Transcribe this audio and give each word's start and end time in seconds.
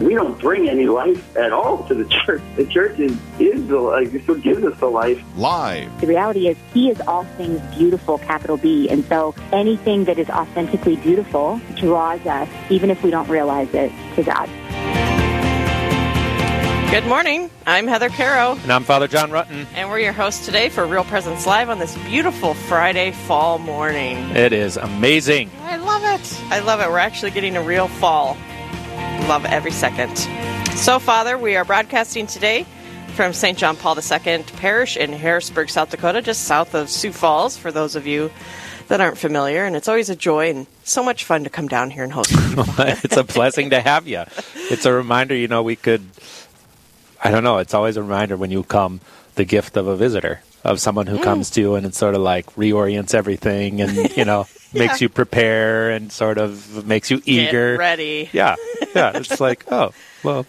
We 0.00 0.14
don't 0.14 0.38
bring 0.40 0.68
any 0.68 0.86
life 0.86 1.36
at 1.36 1.52
all 1.52 1.84
to 1.84 1.94
the 1.94 2.04
church. 2.26 2.42
The 2.56 2.66
church 2.66 2.98
is, 2.98 3.16
is 3.38 3.66
the 3.68 3.78
life. 3.78 4.12
It's 4.12 4.26
what 4.26 4.42
gives 4.42 4.64
us 4.64 4.78
the 4.80 4.86
life. 4.86 5.22
Live. 5.36 6.00
The 6.00 6.06
reality 6.08 6.48
is, 6.48 6.56
He 6.72 6.90
is 6.90 7.00
all 7.02 7.24
things 7.36 7.60
beautiful, 7.76 8.18
capital 8.18 8.56
B. 8.56 8.88
And 8.88 9.04
so 9.04 9.34
anything 9.52 10.04
that 10.04 10.18
is 10.18 10.28
authentically 10.30 10.96
beautiful 10.96 11.60
draws 11.76 12.24
us, 12.26 12.48
even 12.70 12.90
if 12.90 13.02
we 13.02 13.10
don't 13.10 13.28
realize 13.28 13.72
it, 13.72 13.92
to 14.16 14.22
God. 14.22 14.50
Good 16.90 17.06
morning. 17.06 17.50
I'm 17.66 17.86
Heather 17.88 18.08
Caro. 18.08 18.52
And 18.62 18.72
I'm 18.72 18.84
Father 18.84 19.08
John 19.08 19.30
Rutten. 19.30 19.66
And 19.74 19.90
we're 19.90 19.98
your 19.98 20.12
hosts 20.12 20.44
today 20.44 20.68
for 20.68 20.86
Real 20.86 21.02
Presence 21.04 21.46
Live 21.46 21.68
on 21.68 21.78
this 21.78 21.96
beautiful 22.04 22.54
Friday 22.54 23.10
fall 23.12 23.58
morning. 23.58 24.16
It 24.30 24.52
is 24.52 24.76
amazing. 24.76 25.50
I 25.62 25.76
love 25.76 26.02
it. 26.04 26.40
I 26.52 26.60
love 26.60 26.80
it. 26.80 26.88
We're 26.88 26.98
actually 26.98 27.32
getting 27.32 27.56
a 27.56 27.62
real 27.62 27.88
fall. 27.88 28.36
Love 29.28 29.44
every 29.46 29.70
second. 29.70 30.16
So, 30.76 30.98
Father, 30.98 31.38
we 31.38 31.56
are 31.56 31.64
broadcasting 31.64 32.26
today 32.26 32.66
from 33.14 33.32
St. 33.32 33.56
John 33.56 33.76
Paul 33.76 33.96
II 33.96 34.42
Parish 34.56 34.96
in 34.96 35.12
Harrisburg, 35.12 35.70
South 35.70 35.90
Dakota, 35.90 36.20
just 36.20 36.42
south 36.42 36.74
of 36.74 36.90
Sioux 36.90 37.12
Falls, 37.12 37.56
for 37.56 37.70
those 37.70 37.96
of 37.96 38.06
you 38.06 38.30
that 38.88 39.00
aren't 39.00 39.16
familiar. 39.18 39.64
And 39.64 39.76
it's 39.76 39.88
always 39.88 40.10
a 40.10 40.16
joy 40.16 40.50
and 40.50 40.66
so 40.82 41.02
much 41.02 41.24
fun 41.24 41.44
to 41.44 41.50
come 41.50 41.68
down 41.68 41.90
here 41.90 42.02
and 42.02 42.12
host. 42.12 42.30
it's 42.34 43.16
a 43.16 43.24
blessing 43.24 43.70
to 43.70 43.80
have 43.80 44.06
you. 44.06 44.24
It's 44.54 44.84
a 44.84 44.92
reminder, 44.92 45.34
you 45.34 45.48
know, 45.48 45.62
we 45.62 45.76
could, 45.76 46.02
I 47.22 47.30
don't 47.30 47.44
know, 47.44 47.58
it's 47.58 47.74
always 47.74 47.96
a 47.96 48.02
reminder 48.02 48.36
when 48.36 48.50
you 48.50 48.62
come, 48.62 49.00
the 49.36 49.44
gift 49.44 49.76
of 49.76 49.86
a 49.86 49.96
visitor, 49.96 50.42
of 50.64 50.80
someone 50.80 51.06
who 51.06 51.18
mm. 51.18 51.22
comes 51.22 51.50
to 51.50 51.60
you 51.60 51.74
and 51.74 51.86
it 51.86 51.94
sort 51.94 52.14
of 52.14 52.20
like 52.20 52.46
reorients 52.56 53.14
everything 53.14 53.80
and, 53.80 54.16
you 54.16 54.24
know, 54.24 54.46
yeah. 54.74 54.78
makes 54.86 55.00
you 55.00 55.08
prepare 55.08 55.90
and 55.90 56.12
sort 56.12 56.38
of 56.38 56.86
makes 56.86 57.10
you 57.10 57.22
eager. 57.24 57.72
Get 57.72 57.78
ready. 57.78 58.30
Yeah. 58.32 58.56
Yeah. 58.94 59.12
It's 59.16 59.40
like, 59.40 59.64
oh, 59.72 59.92
well, 60.22 60.46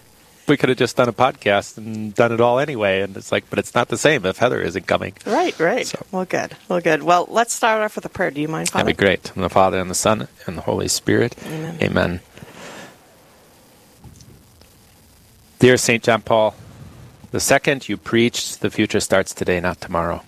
we 0.48 0.56
could 0.56 0.68
have 0.68 0.78
just 0.78 0.96
done 0.96 1.08
a 1.08 1.12
podcast 1.12 1.76
and 1.76 2.14
done 2.14 2.32
it 2.32 2.40
all 2.40 2.58
anyway. 2.58 3.00
And 3.00 3.16
it's 3.16 3.32
like, 3.32 3.48
but 3.50 3.58
it's 3.58 3.74
not 3.74 3.88
the 3.88 3.98
same 3.98 4.24
if 4.24 4.38
Heather 4.38 4.60
isn't 4.60 4.86
coming. 4.86 5.14
Right, 5.26 5.58
right. 5.58 5.86
So. 5.86 6.04
Well, 6.12 6.24
good. 6.24 6.56
Well, 6.68 6.80
good. 6.80 7.02
Well, 7.02 7.26
let's 7.30 7.52
start 7.52 7.82
off 7.82 7.96
with 7.96 8.04
a 8.04 8.08
prayer. 8.08 8.30
Do 8.30 8.40
you 8.40 8.48
mind, 8.48 8.70
Father? 8.70 8.84
That'd 8.84 8.96
be 8.96 9.04
great. 9.04 9.32
In 9.34 9.42
the 9.42 9.50
Father, 9.50 9.78
and 9.78 9.90
the 9.90 9.94
Son, 9.94 10.28
and 10.46 10.56
the 10.56 10.62
Holy 10.62 10.88
Spirit. 10.88 11.34
Amen. 11.44 11.78
Amen. 11.82 12.20
Dear 15.58 15.76
St. 15.76 16.02
John 16.02 16.20
Paul, 16.20 16.54
the 17.30 17.40
second 17.40 17.88
you 17.88 17.96
preached, 17.96 18.60
the 18.60 18.70
future 18.70 19.00
starts 19.00 19.34
today, 19.34 19.58
not 19.58 19.80
tomorrow. 19.80 20.22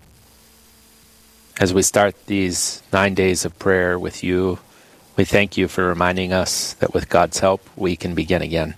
As 1.61 1.75
we 1.75 1.83
start 1.83 2.15
these 2.27 2.85
nine 2.93 3.15
days 3.15 3.45
of 3.45 3.59
prayer 3.59 3.99
with 3.99 4.23
you, 4.23 4.61
we 5.17 5.25
thank 5.25 5.57
you 5.57 5.67
for 5.67 5.89
reminding 5.89 6.33
us 6.33 6.75
that 6.75 6.95
with 6.95 7.09
God's 7.09 7.41
help, 7.41 7.69
we 7.75 7.97
can 7.97 8.15
begin 8.15 8.43
again. 8.43 8.77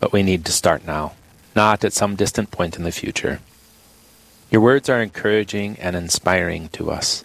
But 0.00 0.12
we 0.12 0.24
need 0.24 0.44
to 0.46 0.52
start 0.52 0.84
now, 0.84 1.12
not 1.54 1.84
at 1.84 1.92
some 1.92 2.16
distant 2.16 2.50
point 2.50 2.76
in 2.76 2.82
the 2.82 2.90
future. 2.90 3.38
Your 4.50 4.60
words 4.60 4.88
are 4.88 5.00
encouraging 5.00 5.78
and 5.78 5.94
inspiring 5.94 6.68
to 6.70 6.90
us. 6.90 7.22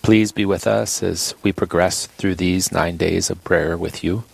Please 0.00 0.32
be 0.32 0.46
with 0.46 0.66
us 0.66 1.02
as 1.02 1.34
we 1.42 1.52
progress 1.52 2.06
through 2.06 2.36
these 2.36 2.72
nine 2.72 2.96
days 2.96 3.28
of 3.28 3.44
prayer 3.44 3.76
with 3.76 4.02
you. 4.02 4.24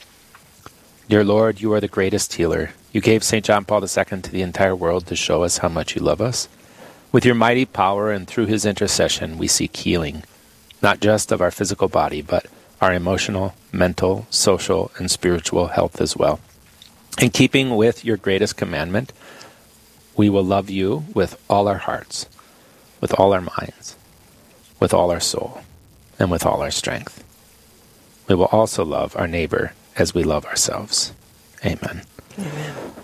Dear 1.09 1.25
Lord, 1.25 1.61
you 1.61 1.73
are 1.73 1.81
the 1.81 1.89
greatest 1.89 2.35
healer. 2.35 2.71
You 2.93 3.01
gave 3.01 3.25
St. 3.25 3.45
John 3.45 3.65
Paul 3.65 3.83
II 3.83 4.21
to 4.21 4.31
the 4.31 4.43
entire 4.43 4.77
world 4.77 5.07
to 5.09 5.17
show 5.17 5.43
us 5.43 5.59
how 5.59 5.69
much 5.69 5.97
you 5.97 6.01
love 6.01 6.21
us. 6.21 6.49
With 7.15 7.25
your 7.25 7.37
mighty 7.37 7.65
power 7.65 8.11
and 8.11 8.27
through 8.27 8.47
his 8.47 8.67
intercession, 8.67 9.39
we 9.39 9.47
seek 9.47 9.77
healing, 9.77 10.25
not 10.83 10.99
just 10.99 11.31
of 11.31 11.41
our 11.41 11.53
physical 11.53 11.87
body, 11.87 12.23
but 12.23 12.47
our 12.81 12.93
emotional, 12.93 13.55
mental, 13.71 14.27
social, 14.31 14.91
and 14.99 15.09
spiritual 15.09 15.69
health 15.69 16.01
as 16.01 16.17
well. 16.17 16.41
In 17.23 17.31
keeping 17.31 17.77
with 17.77 18.05
your 18.05 18.17
greatest 18.17 18.57
commandment, 18.57 19.13
we 20.17 20.29
will 20.29 20.43
love 20.43 20.71
you 20.71 21.05
with 21.15 21.41
all 21.49 21.69
our 21.69 21.79
hearts, 21.79 22.27
with 23.01 23.15
all 23.17 23.33
our 23.33 23.41
minds, 23.41 23.95
with 24.81 24.93
all 24.93 25.13
our 25.13 25.21
soul, 25.21 25.63
and 26.19 26.33
with 26.33 26.45
all 26.45 26.63
our 26.63 26.73
strength. 26.73 27.23
We 28.29 28.35
will 28.35 28.47
also 28.47 28.85
love 28.85 29.17
our 29.17 29.29
neighbor 29.29 29.73
as 29.97 30.17
we 30.17 30.25
love 30.25 30.47
ourselves. 30.47 31.13
Amen. 31.65 32.03
Amen. 32.37 33.04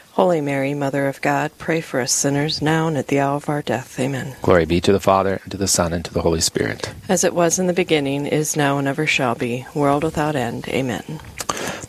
Holy 0.21 0.39
Mary, 0.39 0.75
Mother 0.75 1.07
of 1.07 1.19
God, 1.19 1.51
pray 1.57 1.81
for 1.81 1.99
us 1.99 2.11
sinners, 2.11 2.61
now 2.61 2.87
and 2.87 2.95
at 2.95 3.07
the 3.07 3.19
hour 3.19 3.37
of 3.37 3.49
our 3.49 3.63
death. 3.63 3.99
Amen. 3.99 4.35
Glory 4.43 4.65
be 4.65 4.79
to 4.79 4.91
the 4.91 4.99
Father, 4.99 5.39
and 5.41 5.51
to 5.51 5.57
the 5.57 5.67
Son, 5.67 5.93
and 5.93 6.05
to 6.05 6.13
the 6.13 6.21
Holy 6.21 6.41
Spirit. 6.41 6.93
As 7.09 7.23
it 7.23 7.33
was 7.33 7.57
in 7.57 7.65
the 7.65 7.73
beginning, 7.73 8.27
is 8.27 8.55
now, 8.55 8.77
and 8.77 8.87
ever 8.87 9.07
shall 9.07 9.33
be, 9.33 9.65
world 9.73 10.03
without 10.03 10.35
end. 10.35 10.67
Amen. 10.67 11.03
In 11.07 11.17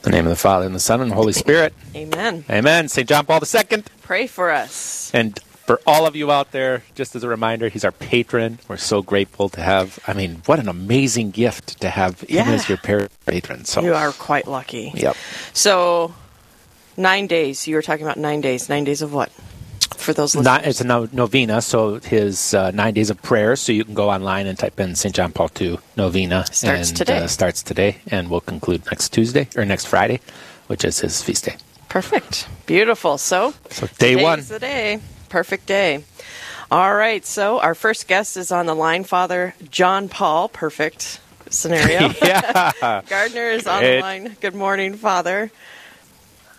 the 0.00 0.10
name 0.10 0.24
of 0.24 0.30
the 0.30 0.36
Father, 0.36 0.64
and 0.64 0.74
the 0.74 0.80
Son, 0.80 1.02
and 1.02 1.10
the 1.10 1.14
Holy 1.14 1.34
Spirit. 1.34 1.74
Amen. 1.94 2.46
Amen. 2.48 2.88
St. 2.88 3.06
John 3.06 3.26
Paul 3.26 3.42
II. 3.42 3.84
Pray 4.00 4.26
for 4.26 4.50
us. 4.50 5.10
And 5.12 5.38
for 5.66 5.82
all 5.86 6.06
of 6.06 6.16
you 6.16 6.32
out 6.32 6.52
there, 6.52 6.84
just 6.94 7.14
as 7.14 7.24
a 7.24 7.28
reminder, 7.28 7.68
he's 7.68 7.84
our 7.84 7.92
patron. 7.92 8.60
We're 8.66 8.78
so 8.78 9.02
grateful 9.02 9.50
to 9.50 9.60
have. 9.60 9.98
I 10.06 10.14
mean, 10.14 10.40
what 10.46 10.58
an 10.58 10.70
amazing 10.70 11.32
gift 11.32 11.82
to 11.82 11.90
have 11.90 12.22
him 12.22 12.48
as 12.48 12.66
your 12.66 12.78
patron. 12.78 13.66
So 13.66 13.82
you 13.82 13.92
are 13.92 14.12
quite 14.12 14.48
lucky. 14.48 14.90
Yep. 14.94 15.18
So 15.52 16.14
nine 16.96 17.26
days. 17.26 17.66
You 17.66 17.76
were 17.76 17.82
talking 17.82 18.04
about 18.04 18.18
nine 18.18 18.40
days. 18.40 18.68
Nine 18.68 18.84
days 18.84 19.02
of 19.02 19.12
what? 19.12 19.30
For 19.96 20.12
those 20.12 20.34
listeners? 20.34 20.44
Not, 20.44 20.66
it's 20.66 20.80
a 20.80 20.84
no, 20.84 21.08
novena, 21.12 21.62
so 21.62 22.00
his 22.00 22.54
uh, 22.54 22.72
nine 22.72 22.94
days 22.94 23.10
of 23.10 23.22
prayer. 23.22 23.54
So 23.56 23.72
you 23.72 23.84
can 23.84 23.94
go 23.94 24.10
online 24.10 24.46
and 24.46 24.58
type 24.58 24.80
in 24.80 24.94
St. 24.94 25.14
John 25.14 25.32
Paul 25.32 25.50
II 25.60 25.78
novena. 25.96 26.44
Starts 26.46 26.88
and, 26.88 26.96
today. 26.96 27.18
Uh, 27.18 27.26
starts 27.26 27.62
today, 27.62 27.98
and 28.08 28.30
we'll 28.30 28.40
conclude 28.40 28.84
next 28.86 29.10
Tuesday 29.10 29.48
or 29.56 29.64
next 29.64 29.86
Friday, 29.86 30.20
which 30.66 30.84
is 30.84 30.98
his 31.00 31.22
feast 31.22 31.44
day. 31.44 31.56
Perfect. 31.88 32.48
Beautiful. 32.66 33.18
So, 33.18 33.54
so 33.70 33.86
day 33.98 34.16
one. 34.16 34.40
the 34.40 34.58
day 34.58 35.00
perfect 35.32 35.64
day. 35.64 36.04
All 36.70 36.94
right, 36.94 37.24
so 37.24 37.58
our 37.58 37.74
first 37.74 38.06
guest 38.06 38.36
is 38.36 38.52
on 38.52 38.66
the 38.66 38.74
line, 38.74 39.02
Father 39.02 39.54
John 39.70 40.10
Paul. 40.10 40.50
Perfect 40.50 41.20
scenario. 41.48 42.12
yeah. 42.22 43.02
Gardner 43.08 43.48
is 43.48 43.66
on 43.66 43.82
the 43.82 44.00
line. 44.00 44.36
Good 44.42 44.54
morning, 44.54 44.94
Father. 44.94 45.50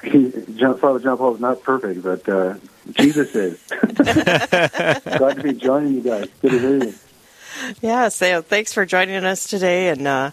John, 0.04 0.78
Father 0.78 1.00
John 1.00 1.18
Paul 1.18 1.36
is 1.36 1.42
not 1.42 1.64
perfect, 1.64 2.04
but 2.04 2.28
uh, 2.28 2.56
Jesus 2.92 3.36
is. 3.36 3.60
Glad 3.96 5.38
to 5.38 5.42
be 5.44 5.54
joining 5.54 5.96
you 5.96 6.02
guys. 6.02 6.28
Good 6.42 6.52
to 6.52 6.60
hear 6.60 6.84
you. 6.84 6.94
Yeah, 7.82 8.10
so 8.10 8.42
thanks 8.42 8.74
for 8.74 8.86
joining 8.86 9.24
us 9.24 9.48
today, 9.48 9.90
and 9.90 10.08
uh, 10.08 10.32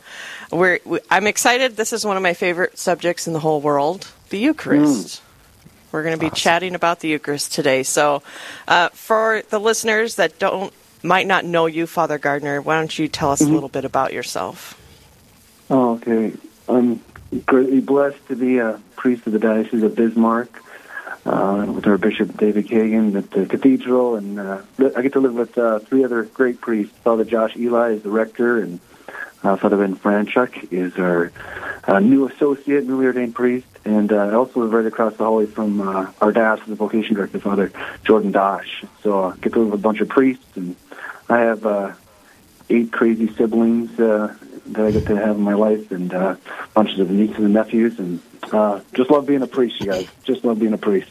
we're 0.51 0.81
we, 0.85 1.01
I'm 1.11 1.27
excited. 1.27 1.77
This 1.77 1.93
is 1.93 2.05
one 2.05 2.17
of 2.17 2.23
my 2.23 2.35
favorite 2.35 2.79
subjects 2.79 3.27
in 3.27 3.33
the 3.33 3.41
whole 3.41 3.61
world, 3.61 4.11
the 4.31 4.39
Eucharist. 4.39 5.21
Mm. 5.21 5.21
We're 5.93 6.03
going 6.03 6.15
to 6.15 6.21
be 6.21 6.27
awesome. 6.27 6.37
chatting 6.37 6.75
about 6.75 7.01
the 7.01 7.09
Eucharist 7.09 7.53
today. 7.53 7.83
So, 7.83 8.23
uh, 8.69 8.89
for 8.91 9.43
the 9.51 9.59
listeners 9.59 10.17
that 10.17 10.39
don't 10.39 10.73
might 11.03 11.27
not 11.27 11.45
know 11.45 11.67
you, 11.67 11.87
Father 11.87 12.19
Gardner, 12.19 12.61
why 12.61 12.79
don't 12.79 12.99
you 12.99 13.09
tell 13.09 13.31
us 13.31 13.41
mm-hmm. 13.41 13.51
a 13.51 13.55
little 13.55 13.69
bit 13.69 13.85
about 13.85 14.13
yourself? 14.13 14.77
Oh, 15.69 15.95
okay. 15.95 16.33
I'm 16.69 17.01
greatly 17.47 17.81
blessed 17.81 18.27
to 18.29 18.37
be 18.37 18.59
a 18.59 18.81
priest 18.97 19.27
of 19.27 19.33
the 19.33 19.39
Diocese 19.39 19.83
of 19.83 19.95
Bismarck 19.95 20.63
uh, 21.27 21.67
with 21.69 21.87
our 21.87 21.99
Bishop 21.99 22.37
David 22.37 22.67
Kagan 22.67 23.17
at 23.17 23.31
the 23.31 23.47
cathedral, 23.47 24.17
and 24.17 24.39
uh, 24.39 24.63
I 24.97 25.03
get 25.03 25.13
to 25.15 25.21
live 25.21 25.35
with 25.35 25.57
uh, 25.57 25.79
three 25.81 26.05
other 26.05 26.25
great 26.25 26.61
priests. 26.61 26.97
Father 27.05 27.25
Josh 27.25 27.55
Ehli 27.55 27.97
is 27.97 28.03
the 28.03 28.11
rector, 28.11 28.61
and 28.61 28.81
uh, 29.43 29.57
Father 29.57 29.77
Ben 29.77 29.97
Franchuk 29.97 30.73
is 30.73 30.97
our 30.97 31.33
uh, 31.85 32.01
new 32.01 32.27
associate, 32.29 32.85
newly 32.87 33.07
ordained 33.07 33.35
priest, 33.35 33.67
and 33.85 34.13
uh, 34.13 34.17
I 34.17 34.35
also 34.35 34.61
live 34.61 34.73
right 34.73 34.87
across 34.87 35.17
the 35.17 35.25
hallway 35.25 35.47
from 35.47 35.81
uh, 35.81 36.11
our 36.21 36.33
diocese 36.33 36.77
vocation 36.77 37.15
director, 37.15 37.39
Father 37.39 37.73
Jordan 38.05 38.33
Dosch. 38.33 38.85
So 39.03 39.25
I 39.25 39.29
uh, 39.29 39.33
get 39.37 39.53
to 39.55 39.61
live 39.61 39.73
with 39.73 39.81
a 39.81 39.83
bunch 39.83 40.01
of 40.01 40.09
priests, 40.09 40.57
and 40.57 40.77
I 41.29 41.41
have 41.41 41.65
uh, 41.65 41.93
eight 42.69 42.93
crazy 42.93 43.33
siblings 43.35 43.99
uh, 43.99 44.35
that 44.73 44.87
I 44.87 44.91
get 44.91 45.07
to 45.07 45.17
have 45.17 45.37
in 45.37 45.43
my 45.43 45.55
life, 45.55 45.91
and 45.91 46.13
uh, 46.13 46.37
bunches 46.75 46.99
of 46.99 47.11
nieces 47.11 47.39
and 47.39 47.55
nephews, 47.55 47.99
and 47.99 48.21
uh, 48.53 48.81
just 48.95 49.11
love 49.11 49.27
being 49.27 49.43
a 49.43 49.47
priest, 49.47 49.81
you 49.81 49.87
guys. 49.87 50.09
Just 50.25 50.45
love 50.45 50.59
being 50.59 50.73
a 50.73 50.79
priest. 50.79 51.11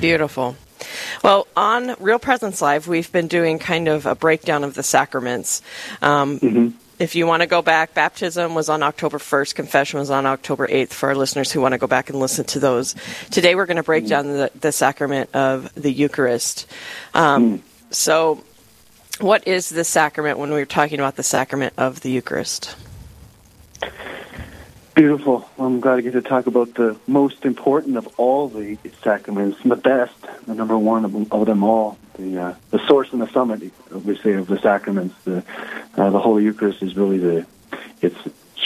Beautiful. 0.00 0.56
Well, 1.22 1.46
on 1.56 1.94
Real 2.00 2.18
Presence 2.18 2.60
Live, 2.60 2.88
we've 2.88 3.10
been 3.10 3.28
doing 3.28 3.58
kind 3.58 3.88
of 3.88 4.06
a 4.06 4.14
breakdown 4.14 4.64
of 4.64 4.74
the 4.74 4.82
sacraments. 4.82 5.62
Um, 6.00 6.40
mm-hmm 6.40 6.68
if 7.02 7.16
you 7.16 7.26
want 7.26 7.42
to 7.42 7.48
go 7.48 7.62
back, 7.62 7.94
baptism 7.94 8.54
was 8.54 8.68
on 8.68 8.82
October 8.82 9.18
1st, 9.18 9.56
confession 9.56 9.98
was 9.98 10.08
on 10.08 10.24
October 10.24 10.68
8th 10.68 10.90
for 10.90 11.08
our 11.08 11.16
listeners 11.16 11.50
who 11.50 11.60
want 11.60 11.72
to 11.72 11.78
go 11.78 11.88
back 11.88 12.10
and 12.10 12.18
listen 12.20 12.44
to 12.46 12.60
those. 12.60 12.94
Today 13.30 13.56
we're 13.56 13.66
going 13.66 13.78
to 13.78 13.82
break 13.82 14.06
down 14.06 14.28
the, 14.28 14.52
the 14.60 14.70
sacrament 14.70 15.34
of 15.34 15.74
the 15.74 15.90
Eucharist. 15.90 16.66
Um, 17.12 17.62
So, 17.90 18.42
what 19.20 19.46
is 19.46 19.68
the 19.68 19.84
sacrament 19.84 20.38
when 20.38 20.50
we're 20.50 20.64
talking 20.66 20.98
about 20.98 21.16
the 21.16 21.22
sacrament 21.22 21.74
of 21.76 22.00
the 22.00 22.10
Eucharist? 22.10 22.74
Beautiful. 24.94 25.48
I'm 25.58 25.80
glad 25.80 25.96
to 25.96 26.02
get 26.02 26.12
to 26.12 26.20
talk 26.22 26.46
about 26.46 26.74
the 26.74 26.96
most 27.06 27.46
important 27.46 27.96
of 27.96 28.06
all 28.18 28.48
the 28.48 28.76
sacraments, 29.02 29.58
the 29.64 29.74
best, 29.76 30.12
the 30.46 30.54
number 30.54 30.76
one 30.76 31.06
of, 31.06 31.32
of 31.32 31.46
them 31.46 31.64
all, 31.64 31.96
the 32.18 32.38
uh, 32.38 32.54
the 32.70 32.86
source 32.86 33.10
and 33.12 33.22
the 33.22 33.28
summit, 33.32 33.62
we 33.90 34.18
say, 34.18 34.34
of 34.34 34.48
the 34.48 34.58
sacraments. 34.60 35.14
The 35.24 35.42
uh, 35.96 36.10
the 36.10 36.18
Holy 36.20 36.44
Eucharist 36.44 36.82
is 36.82 36.94
really 36.94 37.16
the 37.16 37.46
it's 38.02 38.16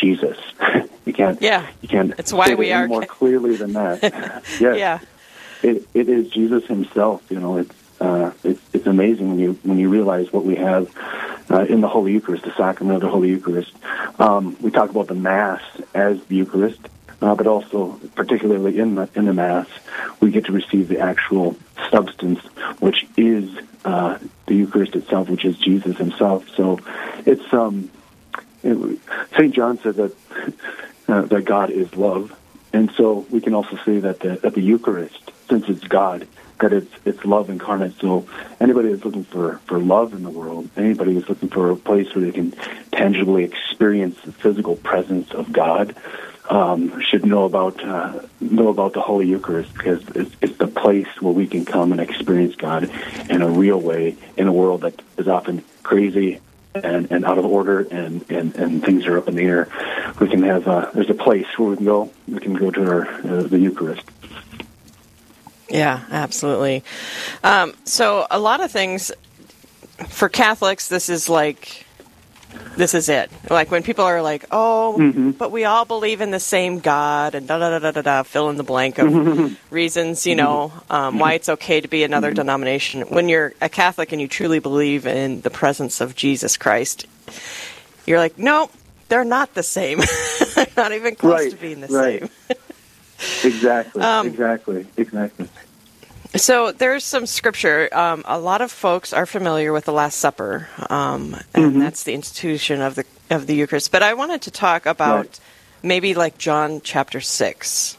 Jesus. 0.01 0.37
you 1.05 1.13
can't 1.13 1.41
Yeah. 1.41 1.65
you 1.81 1.89
can't 1.89 2.13
It's 2.19 2.33
why 2.33 2.47
say 2.47 2.53
it 2.53 2.59
we 2.59 2.73
are- 2.73 2.89
more 2.89 3.07
clearly 3.07 3.55
than 3.55 3.75
that. 3.75 4.03
yes. 4.61 4.61
Yeah. 4.61 4.99
it, 5.63 5.87
it 5.95 6.09
is 6.09 6.29
Jesus 6.31 6.67
Himself. 6.67 7.23
You 7.31 7.39
know, 7.39 7.59
it's 7.59 7.73
uh, 8.01 8.31
it's 8.45 8.61
it's 8.73 8.87
amazing 8.87 9.29
when 9.29 9.39
you 9.39 9.59
when 9.63 9.79
you 9.79 9.89
realize 9.89 10.33
what 10.33 10.45
we 10.45 10.57
have 10.57 10.91
uh, 11.51 11.65
in 11.65 11.81
the 11.81 11.89
Holy 11.89 12.13
Eucharist, 12.13 12.45
the 12.45 12.55
sacrament 12.57 12.97
of 12.97 13.03
the 13.03 13.09
Holy 13.09 13.29
Eucharist. 13.29 13.73
Um, 14.19 14.57
we 14.61 14.71
talk 14.71 14.91
about 14.91 15.07
the 15.07 15.15
Mass 15.15 15.63
as 15.95 16.23
the 16.25 16.37
Eucharist, 16.37 16.81
uh, 17.23 17.35
but 17.35 17.47
also 17.47 18.01
particularly 18.15 18.79
in 18.79 18.97
the 18.97 19.09
in 19.15 19.25
the 19.27 19.33
Mass, 19.33 19.67
we 20.21 20.31
get 20.31 20.47
to 20.47 20.53
receive 20.53 20.89
the 20.89 21.01
actual 21.01 21.57
substance, 21.91 22.41
which 22.81 23.07
is 23.17 23.51
uh, 23.85 24.19
the 24.47 24.55
Eucharist 24.55 24.95
itself, 24.97 25.29
which 25.29 25.45
is 25.45 25.57
Jesus 25.59 25.97
Himself. 25.97 26.49
So, 26.57 26.81
it's 27.25 27.53
um, 27.53 27.91
Saint 28.63 29.55
John 29.55 29.79
said 29.79 29.95
that 29.97 30.17
uh, 31.09 31.23
that 31.23 31.45
God 31.45 31.71
is 31.71 31.95
love, 31.97 32.37
and 32.73 32.91
so 32.93 33.27
we 33.31 33.41
can 33.41 33.55
also 33.55 33.79
say 33.85 34.01
that 34.01 34.21
the, 34.21 34.37
that 34.37 34.55
the 34.55 34.61
Eucharist, 34.61 35.31
since 35.49 35.69
it's 35.69 35.85
God, 35.85 36.27
that 36.59 36.73
it's 36.73 36.93
it's 37.05 37.25
love 37.25 37.51
incarnate. 37.51 37.99
So 38.01 38.27
anybody 38.61 38.91
that's 38.91 39.05
looking 39.05 39.25
for 39.25 39.59
for 39.67 39.79
love 39.79 40.13
in 40.13 40.23
the 40.23 40.31
world, 40.31 40.69
anybody 40.77 41.15
that's 41.15 41.29
looking 41.29 41.49
for 41.49 41.71
a 41.71 41.77
place 41.77 42.15
where 42.15 42.25
they 42.25 42.33
can 42.33 42.53
tangibly 42.93 43.45
experience 43.45 44.19
the 44.25 44.33
physical 44.33 44.77
presence 44.77 45.31
of 45.33 45.53
God, 45.53 45.95
um, 46.49 47.01
should 47.01 47.25
know 47.25 47.45
about 47.45 47.83
uh, 47.85 48.21
know 48.41 48.69
about 48.69 48.93
the 48.93 49.01
Holy 49.01 49.27
Eucharist 49.27 49.73
because 49.75 50.03
it's, 50.15 50.35
it's 50.41 50.57
the 50.59 50.67
place 50.67 51.09
where 51.21 51.33
we 51.33 51.47
can 51.47 51.65
come 51.65 51.93
and 51.93 52.01
experience 52.01 52.57
God 52.57 52.91
in 53.29 53.43
a 53.43 53.49
real 53.49 53.81
way 53.81 54.17
in 54.37 54.47
a 54.47 54.53
world 54.53 54.83
that 54.83 55.01
is 55.17 55.29
often 55.29 55.65
crazy 55.83 56.41
and, 56.75 57.11
and 57.11 57.25
out 57.25 57.39
of 57.39 57.45
order 57.45 57.81
and, 57.81 58.29
and, 58.31 58.55
and 58.57 58.85
things 58.85 59.07
are 59.07 59.19
up 59.19 59.29
in 59.29 59.35
the 59.35 59.43
air. 59.43 59.69
We 60.21 60.29
can 60.29 60.43
have 60.43 60.67
uh, 60.69 60.91
there's 60.93 61.11
a 61.11 61.15
place 61.15 61.47
where 61.57 61.71
we 61.71 61.77
can 61.77 61.87
go. 61.87 62.13
We 62.29 62.39
can 62.41 62.55
go 62.55 62.71
to 62.71 62.91
our 62.91 63.09
uh, 63.09 63.43
the 63.43 63.59
Eucharist. 63.59 64.05
Yeah, 65.77 66.01
absolutely. 66.11 66.83
Um, 67.45 67.75
so 67.85 68.27
a 68.31 68.39
lot 68.39 68.63
of 68.63 68.71
things 68.71 69.13
for 70.09 70.31
Catholics, 70.31 70.89
this 70.89 71.11
is 71.11 71.29
like 71.29 71.85
this 72.79 72.95
is 72.95 73.11
it. 73.11 73.31
Like 73.51 73.71
when 73.71 73.83
people 73.83 74.07
are 74.07 74.23
like, 74.23 74.47
"Oh, 74.51 75.33
but 75.37 75.53
we 75.53 75.65
all 75.67 75.85
believe 75.85 76.23
in 76.23 76.31
the 76.31 76.41
same 76.41 76.79
God," 76.81 77.35
and 77.35 77.47
da 77.47 77.59
da 77.59 77.71
da 77.71 77.79
da 77.79 77.91
da 77.91 78.01
da, 78.01 78.23
fill 78.23 78.49
in 78.49 78.57
the 78.57 78.63
blank 78.65 78.99
of 78.99 79.55
reasons, 79.71 80.27
you 80.27 80.35
know, 80.35 80.73
um, 80.89 81.19
why 81.19 81.35
it's 81.35 81.51
okay 81.51 81.83
to 81.83 81.89
be 81.89 82.05
another 82.05 82.33
denomination. 82.33 83.03
When 83.03 83.29
you're 83.29 83.53
a 83.61 83.69
Catholic 83.69 84.13
and 84.13 84.21
you 84.23 84.29
truly 84.29 84.61
believe 84.61 85.07
in 85.07 85.43
the 85.43 85.51
presence 85.51 86.01
of 86.01 86.17
Jesus 86.17 86.57
Christ, 86.57 87.05
you're 88.07 88.19
like, 88.19 88.39
"No, 88.39 88.71
they're 89.09 89.25
not 89.25 89.53
the 89.53 89.63
same. 89.63 90.01
they're 90.55 90.67
not 90.75 90.93
even 90.93 91.17
close 91.17 91.41
Right, 91.41 91.51
to 91.51 91.57
being 91.59 91.83
the 91.83 91.89
right. 91.89 92.21
same." 92.21 92.57
Exactly. 93.45 94.03
Um, 94.03 94.27
exactly. 94.27 94.87
Exactly. 94.99 95.49
So 96.37 96.73
there's 96.73 97.05
some 97.05 97.27
scripture. 97.27 97.89
Um, 97.97 98.23
a 98.27 98.39
lot 98.39 98.61
of 98.61 98.71
folks 98.71 99.13
are 99.13 99.27
familiar 99.27 99.73
with 99.73 99.85
the 99.87 99.93
Last 99.93 100.19
Supper, 100.19 100.69
um, 100.91 101.35
and 101.55 101.65
Mm-hmm. 101.73 101.81
that's 101.81 102.03
the 102.05 102.15
institution 102.15 102.81
of 102.83 102.95
the 102.95 103.05
of 103.31 103.47
the 103.47 103.55
Eucharist. 103.55 103.91
But 103.91 104.03
I 104.03 104.15
wanted 104.15 104.43
to 104.43 104.51
talk 104.51 104.87
about 104.87 105.17
Right. 105.27 105.41
maybe 105.83 106.15
like 106.15 106.39
John 106.39 106.81
chapter 106.85 107.21
six. 107.21 107.97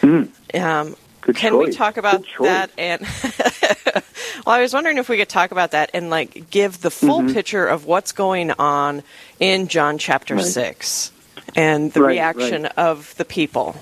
Mm. 0.00 0.30
Um, 0.54 0.96
can 1.34 1.58
we 1.58 1.70
talk 1.72 1.96
about 1.96 2.24
that? 2.40 2.70
And 2.78 3.02
well, 4.46 4.54
I 4.54 4.60
was 4.60 4.72
wondering 4.72 4.98
if 4.98 5.08
we 5.08 5.16
could 5.16 5.28
talk 5.28 5.50
about 5.50 5.72
that 5.72 5.90
and 5.92 6.08
like 6.08 6.50
give 6.50 6.80
the 6.80 6.90
full 6.90 7.24
picture 7.32 7.66
of 7.66 7.84
what's 7.84 8.12
going 8.12 8.52
on 8.52 9.02
in 9.40 9.66
John 9.68 9.98
chapter 9.98 10.34
Mm-hmm. 10.34 10.44
Right. 10.44 10.52
six 10.52 11.10
and 11.56 11.92
the 11.92 12.02
Right, 12.02 12.10
reaction 12.12 12.66
of 12.66 13.14
the 13.16 13.24
people. 13.24 13.76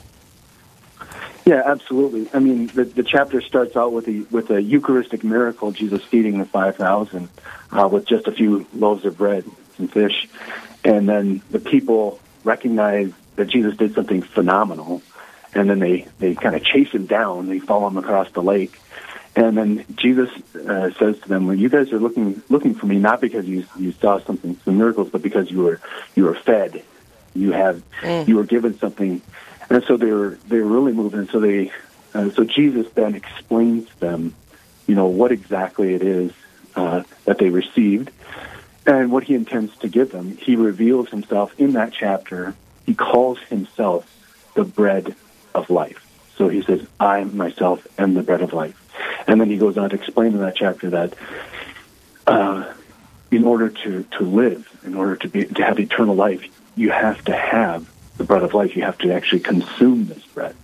Yeah, 1.46 1.62
absolutely. 1.66 2.28
I 2.32 2.38
mean, 2.38 2.68
the, 2.68 2.84
the 2.84 3.02
chapter 3.02 3.42
starts 3.42 3.76
out 3.76 3.92
with 3.92 4.08
a 4.08 4.26
with 4.30 4.50
a 4.50 4.62
Eucharistic 4.62 5.22
miracle, 5.22 5.72
Jesus 5.72 6.02
feeding 6.04 6.38
the 6.38 6.46
five 6.46 6.76
thousand 6.76 7.28
uh, 7.70 7.86
with 7.90 8.06
just 8.06 8.26
a 8.26 8.32
few 8.32 8.66
loaves 8.72 9.04
of 9.04 9.18
bread 9.18 9.44
and 9.76 9.92
fish, 9.92 10.26
and 10.84 11.06
then 11.06 11.42
the 11.50 11.58
people 11.58 12.18
recognize 12.44 13.12
that 13.36 13.48
Jesus 13.48 13.76
did 13.76 13.94
something 13.94 14.22
phenomenal, 14.22 15.02
and 15.52 15.68
then 15.68 15.80
they 15.80 16.08
they 16.18 16.34
kind 16.34 16.54
of 16.54 16.64
chase 16.64 16.90
him 16.90 17.04
down. 17.04 17.48
They 17.50 17.58
follow 17.58 17.88
him 17.88 17.98
across 17.98 18.30
the 18.32 18.42
lake, 18.42 18.80
and 19.36 19.54
then 19.58 19.84
Jesus 19.96 20.30
uh, 20.54 20.92
says 20.98 21.20
to 21.20 21.28
them, 21.28 21.46
well, 21.46 21.56
"You 21.56 21.68
guys 21.68 21.92
are 21.92 22.00
looking 22.00 22.42
looking 22.48 22.74
for 22.74 22.86
me 22.86 22.96
not 22.96 23.20
because 23.20 23.44
you 23.44 23.66
you 23.76 23.92
saw 23.92 24.18
something 24.20 24.58
some 24.64 24.78
miracles, 24.78 25.10
but 25.10 25.20
because 25.20 25.50
you 25.50 25.58
were 25.58 25.80
you 26.14 26.24
were 26.24 26.36
fed, 26.36 26.82
you 27.34 27.52
have 27.52 27.82
you 28.26 28.36
were 28.36 28.44
given 28.44 28.78
something." 28.78 29.20
And 29.70 29.82
so 29.84 29.96
they're 29.96 30.30
they 30.30 30.60
were 30.60 30.66
really 30.66 30.92
moved, 30.92 31.14
and 31.14 31.28
so 31.30 31.40
they 31.40 31.72
uh, 32.12 32.30
so 32.30 32.44
Jesus 32.44 32.86
then 32.94 33.14
explains 33.14 33.88
them, 33.96 34.34
you 34.86 34.94
know, 34.94 35.06
what 35.06 35.32
exactly 35.32 35.94
it 35.94 36.02
is 36.02 36.32
uh, 36.76 37.02
that 37.24 37.38
they 37.38 37.50
received, 37.50 38.10
and 38.86 39.10
what 39.10 39.24
he 39.24 39.34
intends 39.34 39.76
to 39.78 39.88
give 39.88 40.12
them. 40.12 40.36
He 40.36 40.56
reveals 40.56 41.08
himself 41.08 41.58
in 41.58 41.72
that 41.72 41.92
chapter. 41.92 42.54
He 42.86 42.94
calls 42.94 43.38
himself 43.40 44.10
the 44.54 44.64
bread 44.64 45.14
of 45.54 45.70
life. 45.70 46.06
So 46.36 46.48
he 46.48 46.62
says, 46.62 46.86
"I 47.00 47.24
myself 47.24 47.86
am 47.98 48.14
the 48.14 48.22
bread 48.22 48.42
of 48.42 48.52
life," 48.52 48.80
and 49.26 49.40
then 49.40 49.48
he 49.48 49.56
goes 49.56 49.78
on 49.78 49.90
to 49.90 49.96
explain 49.96 50.32
in 50.32 50.38
that 50.40 50.56
chapter 50.56 50.90
that. 50.90 51.14
Uh, 52.26 52.72
in 53.30 53.44
order 53.44 53.68
to, 53.68 54.04
to 54.04 54.22
live, 54.22 54.80
in 54.84 54.94
order 54.94 55.16
to 55.16 55.28
be 55.28 55.44
to 55.44 55.64
have 55.64 55.80
eternal 55.80 56.14
life, 56.14 56.44
you 56.76 56.90
have 56.90 57.22
to 57.24 57.34
have 57.34 57.86
the 58.16 58.24
bread 58.24 58.42
of 58.42 58.54
life. 58.54 58.76
You 58.76 58.82
have 58.82 58.98
to 58.98 59.12
actually 59.12 59.40
consume 59.40 60.06
this 60.06 60.24
bread. 60.26 60.56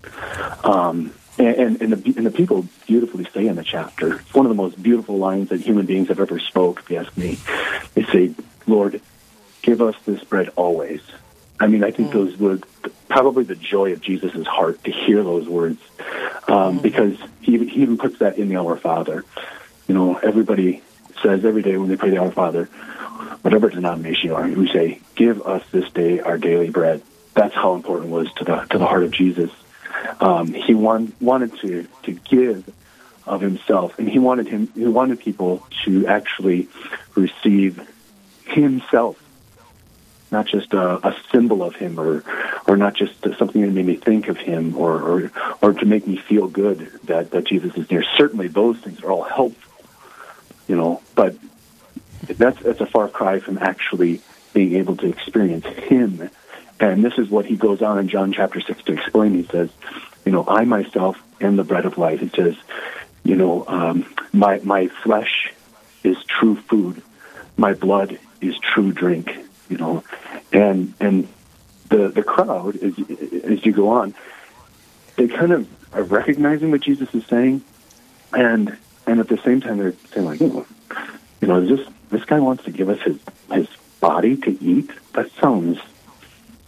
Um, 0.65 1.13
and, 1.39 1.81
and, 1.81 1.93
the, 1.93 2.15
and 2.17 2.27
the 2.27 2.31
people 2.31 2.67
beautifully 2.87 3.25
say 3.33 3.47
in 3.47 3.57
the 3.57 3.65
chapter, 3.65 4.21
it's 4.21 4.35
one 4.35 4.47
of 4.47 4.51
the 4.51 4.57
most 4.57 4.83
beautiful 4.83 5.17
lines 5.17 5.49
that 5.49 5.61
human 5.61 5.87
beings 5.87 6.09
have 6.09 6.21
ever 6.21 6.39
spoke, 6.39 6.81
if 6.81 6.91
you 6.91 6.99
ask 6.99 7.17
me. 7.17 7.39
They 7.95 8.05
say, 8.05 8.35
Lord, 8.67 9.01
give 9.63 9.81
us 9.81 9.97
this 10.05 10.23
bread 10.25 10.51
always. 10.57 11.01
I 11.59 11.67
mean, 11.67 11.85
I 11.85 11.91
think 11.91 12.13
those 12.13 12.37
were 12.39 12.59
probably 13.09 13.45
the 13.45 13.55
joy 13.55 13.93
of 13.93 14.01
Jesus' 14.01 14.47
heart 14.47 14.83
to 14.85 14.91
hear 14.91 15.23
those 15.23 15.49
words, 15.49 15.81
um, 16.49 16.79
because 16.79 17.19
he, 17.41 17.59
he 17.67 17.83
even 17.83 17.99
puts 17.99 18.19
that 18.19 18.39
in 18.39 18.49
the 18.49 18.57
Our 18.57 18.77
Father. 18.77 19.25
You 19.87 19.95
know, 19.95 20.17
everybody 20.17 20.83
says 21.23 21.45
every 21.45 21.63
day 21.63 21.77
when 21.77 21.89
they 21.89 21.97
pray 21.97 22.11
the 22.11 22.19
Our 22.19 22.31
Father, 22.31 22.67
whatever 23.43 23.69
denomination 23.69 24.31
you 24.31 24.35
are, 24.37 24.49
we 24.49 24.69
say, 24.69 25.01
"Give 25.17 25.43
us 25.43 25.63
this 25.71 25.91
day 25.91 26.21
our 26.21 26.39
daily 26.39 26.71
bread." 26.71 27.03
That's 27.35 27.55
how 27.55 27.75
important 27.75 28.11
it 28.11 28.13
was 28.13 28.33
to 28.35 28.45
the 28.45 28.57
to 28.71 28.79
the 28.79 28.87
heart 28.87 29.05
of 29.05 29.11
Jesus. 29.13 29.51
Um, 30.21 30.53
he 30.53 30.75
want, 30.75 31.21
wanted 31.21 31.57
to 31.61 31.87
to 32.05 32.13
give 32.13 32.69
of 33.27 33.41
himself, 33.41 33.99
and 33.99 34.09
he 34.09 34.19
wanted 34.19 34.49
him. 34.49 34.69
He 34.75 34.85
wanted 34.87 35.21
people 35.21 35.67
to 35.85 36.07
actually 36.07 36.69
receive 37.15 37.89
himself, 38.45 39.23
not 40.31 40.47
just 40.47 40.73
a, 40.75 41.07
a 41.07 41.17
symbol 41.31 41.63
of 41.63 41.77
him, 41.77 41.99
or 42.01 42.25
or 42.67 42.77
not 42.77 42.95
just 42.95 43.15
something 43.39 43.63
that 43.63 43.71
made 43.71 43.87
me 43.87 43.97
think 43.97 44.29
of 44.29 44.37
him, 44.37 44.77
or 44.77 45.01
or 45.01 45.33
or 45.63 45.73
to 45.75 45.87
make 45.87 46.07
me 46.07 46.17
feel 46.17 46.49
good 46.49 46.91
that 47.05 47.31
that 47.31 47.45
Jesus 47.45 47.75
is 47.77 47.91
near. 47.91 48.03
Certainly, 48.17 48.49
those 48.49 48.79
things 48.79 49.03
are 49.03 49.11
all 49.11 49.23
helpful, 49.23 49.85
you 50.67 50.77
know, 50.77 51.01
but 51.15 51.37
that's 52.23 52.61
that's 52.61 52.81
a 52.81 52.87
far 52.87 53.09
cry 53.09 53.39
from 53.39 53.59
actually 53.59 54.21
being 54.53 54.75
able 54.77 54.97
to 54.97 55.07
experience 55.07 55.67
him 55.67 56.31
and 56.81 57.05
this 57.05 57.19
is 57.19 57.29
what 57.29 57.45
he 57.45 57.57
goes 57.57 57.83
on 57.83 57.99
in 57.99 58.09
John 58.09 58.33
chapter 58.33 58.61
6 58.61 58.83
to 58.85 58.93
explain. 58.93 59.35
He 59.35 59.45
says, 59.45 59.71
you 60.25 60.33
know, 60.33 60.45
I 60.49 60.65
myself 60.65 61.23
am 61.41 61.57
the 61.57 61.65
bread 61.65 61.85
of 61.85 61.99
life. 61.99 62.23
It 62.23 62.35
says, 62.35 62.57
you 63.23 63.37
know, 63.37 63.65
um, 63.69 64.07
my, 64.33 64.61
my 64.65 64.89
flesh 64.89 65.53
is 66.03 66.17
true 66.25 66.57
food. 66.57 67.03
My 67.57 67.75
blood 67.75 68.19
is 68.41 68.59
true 68.59 68.93
drink, 68.93 69.31
you 69.69 69.77
know. 69.77 70.03
And, 70.53 70.95
and 71.01 71.29
the, 71.91 72.09
the 72.09 72.23
crowd, 72.23 72.77
as, 72.77 72.99
as 73.45 73.67
you 73.67 73.73
go 73.73 73.91
on, 73.91 74.15
they 75.17 75.29
kind 75.29 75.53
of 75.53 75.69
are 75.95 76.03
recognizing 76.03 76.71
what 76.71 76.81
Jesus 76.81 77.15
is 77.15 77.27
saying. 77.27 77.63
And, 78.33 78.77
and 79.07 79.21
at 79.21 79.29
the 79.29 79.37
same 79.39 79.61
time, 79.61 79.79
they're 79.79 79.95
saying 80.15 80.27
like, 80.27 80.41
you 80.41 80.49
know, 80.49 80.67
you 81.43 81.49
know, 81.49 81.61
this, 81.67 81.87
this 82.11 82.25
guy 82.25 82.41
wants 82.41 82.65
to 82.65 82.71
give 82.71 82.89
us 82.89 83.01
his, 83.03 83.19
his 83.53 83.69
body 84.01 84.37
to 84.39 84.65
eat. 84.65 84.91
That 85.13 85.31
sounds 85.33 85.79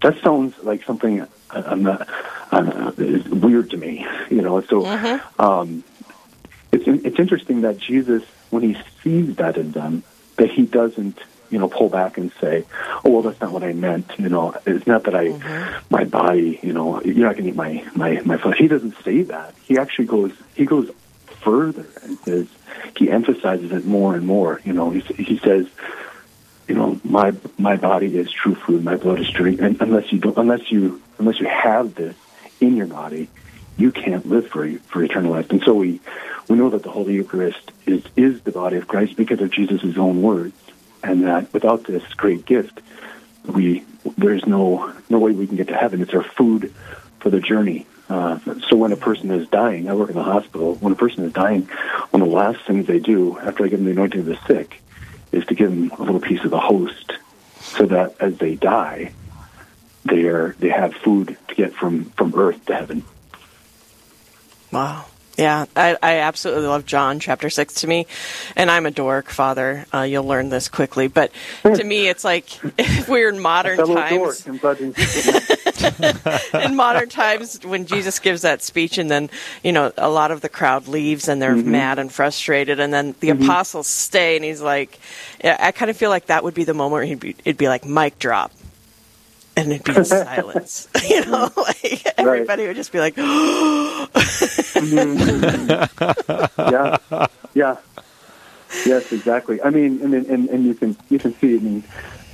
that 0.02 0.18
sounds 0.22 0.58
like 0.62 0.84
something 0.84 1.26
I'm 1.50 1.82
not, 1.82 2.08
uh, 2.50 2.92
is 2.98 3.24
weird 3.28 3.70
to 3.70 3.76
me. 3.76 4.06
You 4.30 4.42
know, 4.42 4.60
so 4.62 4.84
um, 5.38 5.84
it's 6.70 6.84
it's 6.86 7.18
interesting 7.18 7.62
that 7.62 7.78
Jesus, 7.78 8.22
when 8.50 8.62
he 8.62 8.76
sees 9.02 9.36
that 9.36 9.56
in 9.56 9.72
them, 9.72 10.02
that 10.36 10.50
he 10.50 10.62
doesn't 10.62 11.18
you 11.50 11.58
know 11.58 11.68
pull 11.68 11.88
back 11.88 12.18
and 12.18 12.32
say, 12.40 12.64
"Oh 13.04 13.10
well, 13.10 13.22
that's 13.22 13.40
not 13.40 13.52
what 13.52 13.62
I 13.62 13.72
meant." 13.72 14.10
You 14.18 14.28
know, 14.28 14.54
it's 14.66 14.86
not 14.86 15.04
that 15.04 15.14
I 15.14 15.80
my 15.90 16.04
body. 16.04 16.58
You 16.62 16.72
know, 16.72 17.00
you're 17.02 17.26
not 17.26 17.36
going 17.36 17.44
to 17.44 17.50
eat 17.50 17.56
my 17.56 17.84
my 17.94 18.20
my 18.24 18.36
flesh. 18.38 18.58
He 18.58 18.68
doesn't 18.68 18.96
say 19.04 19.22
that. 19.22 19.54
He 19.62 19.78
actually 19.78 20.06
goes 20.06 20.32
he 20.54 20.64
goes 20.64 20.90
further 21.42 21.86
and 22.02 22.18
says 22.20 22.46
he 22.96 23.10
emphasizes 23.10 23.72
it 23.72 23.84
more 23.84 24.14
and 24.14 24.26
more. 24.26 24.60
You 24.64 24.72
know, 24.72 24.90
he 24.90 25.00
he 25.00 25.38
says 25.38 25.66
you 26.68 26.74
know, 26.74 27.00
my 27.04 27.32
my 27.58 27.76
body 27.76 28.16
is 28.16 28.30
true 28.30 28.54
food, 28.54 28.84
my 28.84 28.96
blood 28.96 29.20
is 29.20 29.30
drink. 29.30 29.60
And 29.60 29.80
unless 29.80 30.12
you 30.12 30.18
don't, 30.18 30.36
unless 30.36 30.70
you 30.70 31.02
unless 31.18 31.40
you 31.40 31.46
have 31.46 31.94
this 31.94 32.16
in 32.60 32.76
your 32.76 32.86
body, 32.86 33.28
you 33.76 33.92
can't 33.92 34.26
live 34.26 34.48
for 34.48 34.70
for 34.78 35.02
eternal 35.02 35.32
life. 35.32 35.50
And 35.50 35.62
so 35.62 35.74
we 35.74 36.00
we 36.48 36.56
know 36.56 36.70
that 36.70 36.82
the 36.82 36.90
Holy 36.90 37.14
Eucharist 37.14 37.72
is 37.86 38.04
is 38.16 38.42
the 38.42 38.52
body 38.52 38.76
of 38.76 38.88
Christ 38.88 39.16
because 39.16 39.40
of 39.40 39.50
Jesus' 39.50 39.96
own 39.96 40.22
words, 40.22 40.56
and 41.02 41.24
that 41.24 41.52
without 41.52 41.84
this 41.84 42.04
great 42.14 42.46
gift, 42.46 42.80
we 43.46 43.84
there's 44.16 44.46
no 44.46 44.92
no 45.08 45.18
way 45.18 45.32
we 45.32 45.46
can 45.46 45.56
get 45.56 45.68
to 45.68 45.76
heaven. 45.76 46.00
It's 46.00 46.14
our 46.14 46.22
food 46.22 46.72
for 47.20 47.30
the 47.30 47.40
journey. 47.40 47.86
Uh, 48.08 48.38
so 48.68 48.76
when 48.76 48.92
a 48.92 48.96
person 48.96 49.30
is 49.30 49.48
dying, 49.48 49.88
I 49.88 49.94
work 49.94 50.10
in 50.10 50.16
the 50.16 50.22
hospital. 50.22 50.74
When 50.74 50.92
a 50.92 50.96
person 50.96 51.24
is 51.24 51.32
dying, 51.32 51.62
one 52.10 52.20
of 52.20 52.28
the 52.28 52.34
last 52.34 52.60
things 52.66 52.86
they 52.86 52.98
do 52.98 53.38
after 53.38 53.64
I 53.64 53.68
give 53.68 53.78
them 53.78 53.86
the 53.86 53.92
anointing 53.92 54.20
of 54.20 54.26
the 54.26 54.38
sick 54.46 54.82
is 55.32 55.44
to 55.46 55.54
give 55.54 55.70
them 55.70 55.90
a 55.98 56.02
little 56.02 56.20
piece 56.20 56.44
of 56.44 56.50
the 56.50 56.60
host, 56.60 57.14
so 57.60 57.86
that 57.86 58.14
as 58.20 58.38
they 58.38 58.54
die, 58.54 59.12
they 60.04 60.24
are 60.26 60.54
they 60.58 60.68
have 60.68 60.94
food 60.94 61.36
to 61.48 61.54
get 61.54 61.74
from 61.74 62.04
from 62.10 62.34
earth 62.36 62.64
to 62.66 62.74
heaven. 62.74 63.04
Wow. 64.70 65.06
Yeah, 65.38 65.64
I, 65.74 65.96
I 66.02 66.16
absolutely 66.18 66.66
love 66.66 66.84
John 66.84 67.18
chapter 67.18 67.48
6 67.48 67.74
to 67.74 67.86
me. 67.86 68.06
And 68.54 68.70
I'm 68.70 68.84
a 68.84 68.90
dork, 68.90 69.28
Father. 69.30 69.86
Uh, 69.92 70.02
you'll 70.02 70.26
learn 70.26 70.50
this 70.50 70.68
quickly. 70.68 71.08
But 71.08 71.32
to 71.62 71.82
me, 71.84 72.08
it's 72.08 72.22
like 72.22 72.48
if 72.78 73.08
we're 73.08 73.30
in 73.30 73.38
modern 73.40 73.78
times. 73.96 74.10
dork, 74.44 74.48
I'm 74.48 74.56
glad 74.58 74.80
you- 74.80 74.94
in 76.60 76.76
modern 76.76 77.08
times 77.08 77.58
when 77.64 77.86
Jesus 77.86 78.18
gives 78.18 78.42
that 78.42 78.62
speech 78.62 78.98
and 78.98 79.10
then, 79.10 79.30
you 79.64 79.72
know, 79.72 79.90
a 79.96 80.10
lot 80.10 80.30
of 80.30 80.42
the 80.42 80.48
crowd 80.48 80.86
leaves 80.86 81.28
and 81.28 81.40
they're 81.40 81.56
mad 81.56 81.98
and 81.98 82.12
frustrated 82.12 82.78
and 82.78 82.92
then 82.92 83.14
the 83.20 83.30
apostles 83.30 83.86
stay 83.86 84.36
and 84.36 84.44
he's 84.44 84.60
like, 84.60 84.98
yeah, 85.42 85.56
I 85.58 85.72
kind 85.72 85.90
of 85.90 85.96
feel 85.96 86.10
like 86.10 86.26
that 86.26 86.44
would 86.44 86.54
be 86.54 86.64
the 86.64 86.74
moment 86.74 86.92
where 86.92 87.04
he'd 87.04 87.20
be, 87.20 87.30
it'd 87.44 87.56
be 87.56 87.68
like 87.68 87.84
mic 87.86 88.18
drop. 88.18 88.52
And 89.56 89.72
it'd 89.72 89.84
be 89.84 90.04
silence, 90.04 90.88
you 91.08 91.24
know. 91.26 91.50
Like 91.56 92.06
everybody 92.16 92.66
would 92.66 92.76
just 92.76 92.92
be 92.92 93.00
like, 93.00 93.16
yeah, 93.16 93.36
yeah, 97.54 97.76
yes, 98.86 99.12
exactly. 99.12 99.62
I 99.62 99.70
mean, 99.70 100.00
and, 100.02 100.14
and 100.14 100.48
and 100.48 100.64
you 100.64 100.74
can 100.74 100.96
you 101.10 101.18
can 101.18 101.34
see. 101.34 101.56
I 101.56 101.60
mean, 101.60 101.84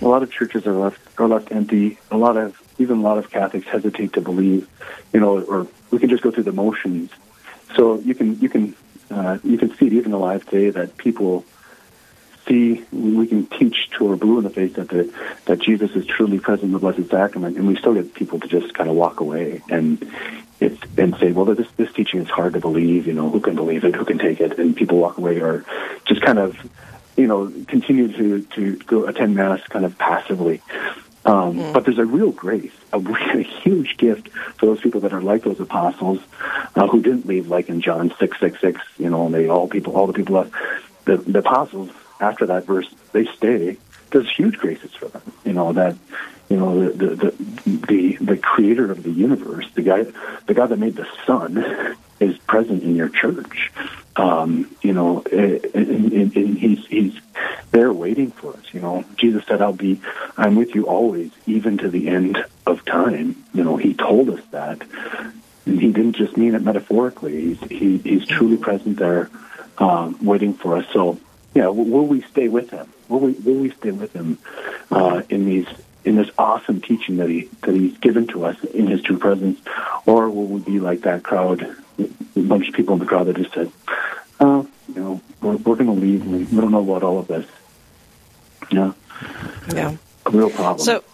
a 0.01 0.07
lot 0.07 0.23
of 0.23 0.31
churches 0.31 0.67
are 0.67 0.75
left 0.75 1.01
are 1.19 1.27
left 1.27 1.51
empty. 1.51 1.99
A 2.11 2.17
lot 2.17 2.37
of 2.37 2.61
even 2.79 2.99
a 2.99 3.03
lot 3.03 3.19
of 3.19 3.31
Catholics 3.31 3.67
hesitate 3.67 4.13
to 4.13 4.21
believe, 4.21 4.69
you 5.13 5.21
know, 5.21 5.41
or 5.41 5.67
we 5.91 5.99
can 5.99 6.09
just 6.09 6.23
go 6.23 6.31
through 6.31 6.45
the 6.45 6.53
motions. 6.53 7.11
So 7.75 7.99
you 8.01 8.15
can 8.15 8.39
you 8.41 8.49
can 8.49 8.75
uh, 9.11 9.39
you 9.43 9.59
can 9.59 9.75
see 9.77 9.87
it 9.87 9.93
even 9.93 10.13
alive 10.13 10.45
today 10.45 10.71
that 10.71 10.97
people 10.97 11.45
see 12.49 12.85
we 12.93 13.27
can 13.27 13.47
teach 13.47 13.91
to 13.99 14.11
our 14.11 14.17
blue 14.17 14.39
in 14.39 14.45
the 14.45 14.51
face 14.51 14.73
that 14.75 14.89
the, 14.89 15.13
that 15.45 15.61
Jesus 15.61 15.91
is 15.93 16.07
truly 16.07 16.39
present 16.39 16.65
in 16.65 16.73
the 16.73 16.79
Blessed 16.79 17.09
Sacrament, 17.11 17.57
and 17.57 17.69
we 17.69 17.77
still 17.77 17.95
get 17.95 18.15
people 18.15 18.41
to 18.41 18.49
just 18.49 18.75
kind 18.75 18.89
of 18.89 18.97
walk 18.97 19.21
away 19.21 19.63
and 19.69 20.11
it's 20.61 20.81
and 20.97 21.17
say, 21.19 21.33
well, 21.33 21.45
this 21.45 21.69
this 21.77 21.93
teaching 21.93 22.21
is 22.21 22.29
hard 22.29 22.55
to 22.55 22.61
believe. 22.61 23.07
You 23.07 23.15
know, 23.15 23.31
who 23.31 23.41
can 23.41 23.55
believe 23.55 23.85
it? 23.85 23.95
Who 23.95 24.05
can 24.05 24.19
take 24.19 24.41
it? 24.41 24.59
And 24.59 24.75
people 24.75 24.99
walk 24.99 25.19
away 25.19 25.41
or 25.41 25.65
just 26.07 26.21
kind 26.23 26.39
of, 26.39 26.57
you 27.17 27.27
know, 27.27 27.53
continue 27.69 28.09
to 28.13 28.43
to 28.57 28.77
go 28.79 29.07
attend 29.07 29.37
mass 29.37 29.63
kind 29.69 29.85
of 29.85 29.97
passively. 29.99 30.61
Um, 31.25 31.73
But 31.73 31.85
there's 31.85 31.99
a 31.99 32.05
real 32.05 32.33
grace, 32.33 32.73
a, 32.93 32.99
really 32.99 33.45
huge 33.45 33.99
gift 33.99 34.29
for 34.57 34.67
those 34.67 34.81
people 34.81 35.01
that 35.03 35.13
are 35.13 35.21
like 35.21 35.43
those 35.43 35.61
apostles 35.61 36.21
uh, 36.75 36.87
who 36.89 37.03
didn't 37.03 37.27
leave, 37.27 37.49
like 37.49 37.69
in 37.69 37.81
John 37.81 38.13
six 38.19 38.41
six 38.41 38.61
six. 38.61 38.81
You 38.99 39.11
know, 39.11 39.27
and 39.27 39.35
they 39.35 39.49
all 39.49 39.69
people, 39.69 39.97
all 39.97 40.07
the 40.07 40.13
people 40.13 40.37
left. 40.37 40.53
The, 41.05 41.19
the 41.19 41.39
apostles 41.39 41.91
after 42.21 42.47
that 42.47 42.65
verse, 42.65 42.89
they 43.13 43.25
stay. 43.37 43.77
There's 44.11 44.31
huge 44.35 44.57
graces 44.57 44.95
for 44.95 45.07
them. 45.07 45.23
You 45.45 45.53
know 45.53 45.73
that, 45.73 45.97
you 46.49 46.57
know 46.57 46.89
the 46.89 47.15
the 47.15 47.31
the 47.87 48.17
the, 48.21 48.37
creator 48.39 48.91
of 48.91 49.03
the 49.03 49.11
universe, 49.11 49.67
the 49.75 49.83
guy, 49.83 50.07
the 50.47 50.55
guy 50.55 50.67
that 50.67 50.79
made 50.79 50.97
the 50.97 51.07
sun, 51.27 51.97
is 52.21 52.37
present 52.39 52.83
in 52.83 52.97
your 52.97 53.09
church. 53.09 53.71
Um, 54.17 54.75
you 54.83 54.93
know, 54.93 55.23
and, 55.31 55.65
and, 55.75 56.37
and 56.37 56.59
he's 56.59 56.87
he's 56.87 57.21
there 57.71 57.93
waiting 57.93 58.31
for 58.31 58.55
us. 58.55 58.65
You 58.73 58.81
know, 58.81 59.05
Jesus 59.17 59.45
said, 59.47 59.63
"I'll 59.63 59.73
be, 59.73 60.01
I'm 60.37 60.57
with 60.57 60.75
you 60.75 60.87
always, 60.87 61.31
even 61.47 61.79
to 61.79 61.89
the 61.89 62.09
end 62.09 62.45
of 62.67 62.85
time." 62.85 63.45
You 63.53 63.65
know, 63.65 63.77
he 63.77 63.95
told 63.95 64.31
us 64.31 64.41
that, 64.51 64.81
and 65.67 65.81
he 65.81 65.93
didn't 65.93 66.17
just 66.17 66.37
mean 66.37 66.55
it 66.55 66.63
metaphorically. 66.63 67.55
He's 67.55 67.61
he, 67.71 67.99
he's 67.99 68.27
truly 68.27 68.57
present 68.57 68.97
there, 68.97 69.31
um, 69.77 70.19
waiting 70.25 70.55
for 70.55 70.77
us. 70.77 70.87
So, 70.93 71.21
yeah, 71.55 71.67
will, 71.67 71.85
will 71.85 72.07
we 72.07 72.23
stay 72.23 72.49
with 72.49 72.71
him? 72.71 72.93
Will 73.09 73.21
we 73.21 73.33
will 73.33 73.61
we 73.61 73.71
stay 73.71 73.91
with 73.91 74.13
him 74.13 74.39
uh, 74.91 75.23
in 75.29 75.45
these 75.45 75.67
in 76.05 76.17
this 76.17 76.31
awesome 76.39 76.81
teaching 76.81 77.17
that 77.19 77.29
he 77.29 77.49
that 77.63 77.75
he's 77.75 77.97
given 77.99 78.27
to 78.29 78.45
us 78.45 78.63
in 78.65 78.87
his 78.87 79.03
true 79.03 79.19
presence, 79.19 79.61
or 80.07 80.31
will 80.31 80.47
we 80.47 80.61
be 80.61 80.81
like 80.81 81.03
that 81.03 81.23
crowd, 81.23 81.63
a 81.99 82.41
bunch 82.41 82.69
of 82.69 82.75
people 82.75 82.95
in 82.95 83.01
the 83.01 83.07
crowd 83.07 83.27
that 83.27 83.37
just 83.37 83.53
said, 83.53 83.71
"Oh, 84.41 84.69
you 84.89 85.01
know, 85.03 85.21
we're, 85.41 85.57
we're 85.57 85.77
going 85.77 85.87
to 85.87 85.93
leave. 85.93 86.27
We, 86.27 86.45
we 86.45 86.61
don't 86.61 86.71
know 86.71 86.83
about 86.83 87.03
all 87.03 87.19
of 87.19 87.29
this." 87.29 87.47
Yeah, 88.71 88.93
yeah. 89.75 89.97
a 90.27 90.31
real 90.31 90.51
problem. 90.51 90.85
So, 90.85 91.05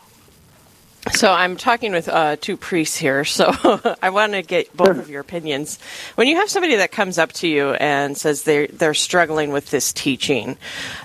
so 1.12 1.30
I'm 1.30 1.56
talking 1.56 1.92
with 1.92 2.08
uh, 2.08 2.36
two 2.36 2.56
priests 2.56 2.96
here, 2.96 3.24
so 3.24 3.96
I 4.02 4.10
want 4.10 4.32
to 4.32 4.42
get 4.42 4.74
both 4.76 4.98
of 4.98 5.10
your 5.10 5.20
opinions. 5.20 5.78
When 6.14 6.28
you 6.28 6.36
have 6.36 6.48
somebody 6.48 6.76
that 6.76 6.92
comes 6.92 7.18
up 7.18 7.32
to 7.34 7.48
you 7.48 7.74
and 7.74 8.16
says 8.16 8.42
they're 8.42 8.66
they're 8.66 8.94
struggling 8.94 9.52
with 9.52 9.70
this 9.70 9.92
teaching, 9.92 10.56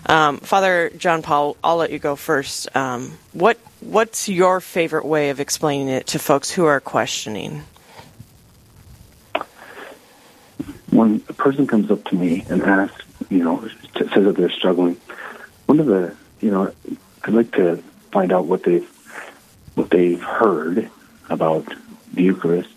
um, 0.05 0.37
Father 0.37 0.91
John 0.97 1.21
Paul, 1.21 1.57
I'll 1.63 1.77
let 1.77 1.91
you 1.91 1.99
go 1.99 2.15
first. 2.15 2.75
Um, 2.75 3.17
what 3.33 3.57
what's 3.81 4.29
your 4.29 4.59
favorite 4.59 5.05
way 5.05 5.29
of 5.29 5.39
explaining 5.39 5.89
it 5.89 6.07
to 6.07 6.19
folks 6.19 6.49
who 6.51 6.65
are 6.65 6.79
questioning? 6.79 7.63
when 10.91 11.23
a 11.29 11.33
person 11.33 11.67
comes 11.67 11.91
up 11.91 12.03
to 12.05 12.15
me 12.15 12.43
and 12.49 12.61
asks, 12.63 13.03
you 13.29 13.43
know, 13.43 13.67
says 13.95 14.25
that 14.25 14.35
they're 14.35 14.49
struggling, 14.49 14.97
one 15.65 15.79
of 15.79 15.85
the, 15.85 16.15
you 16.41 16.51
know, 16.51 16.73
I'd 17.23 17.33
like 17.33 17.51
to 17.53 17.77
find 18.11 18.31
out 18.31 18.45
what 18.45 18.63
they've 18.63 18.87
what 19.79 19.89
they've 19.89 20.21
heard 20.21 20.89
about 21.29 21.73
the 22.13 22.23
Eucharist, 22.23 22.69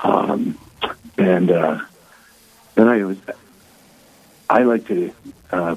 um, 0.00 0.58
and 1.16 1.48
uh, 1.48 1.80
then 2.74 2.88
I 2.88 3.04
was, 3.04 3.18
I 4.50 4.64
like 4.64 4.88
to, 4.88 5.14
uh, 5.52 5.76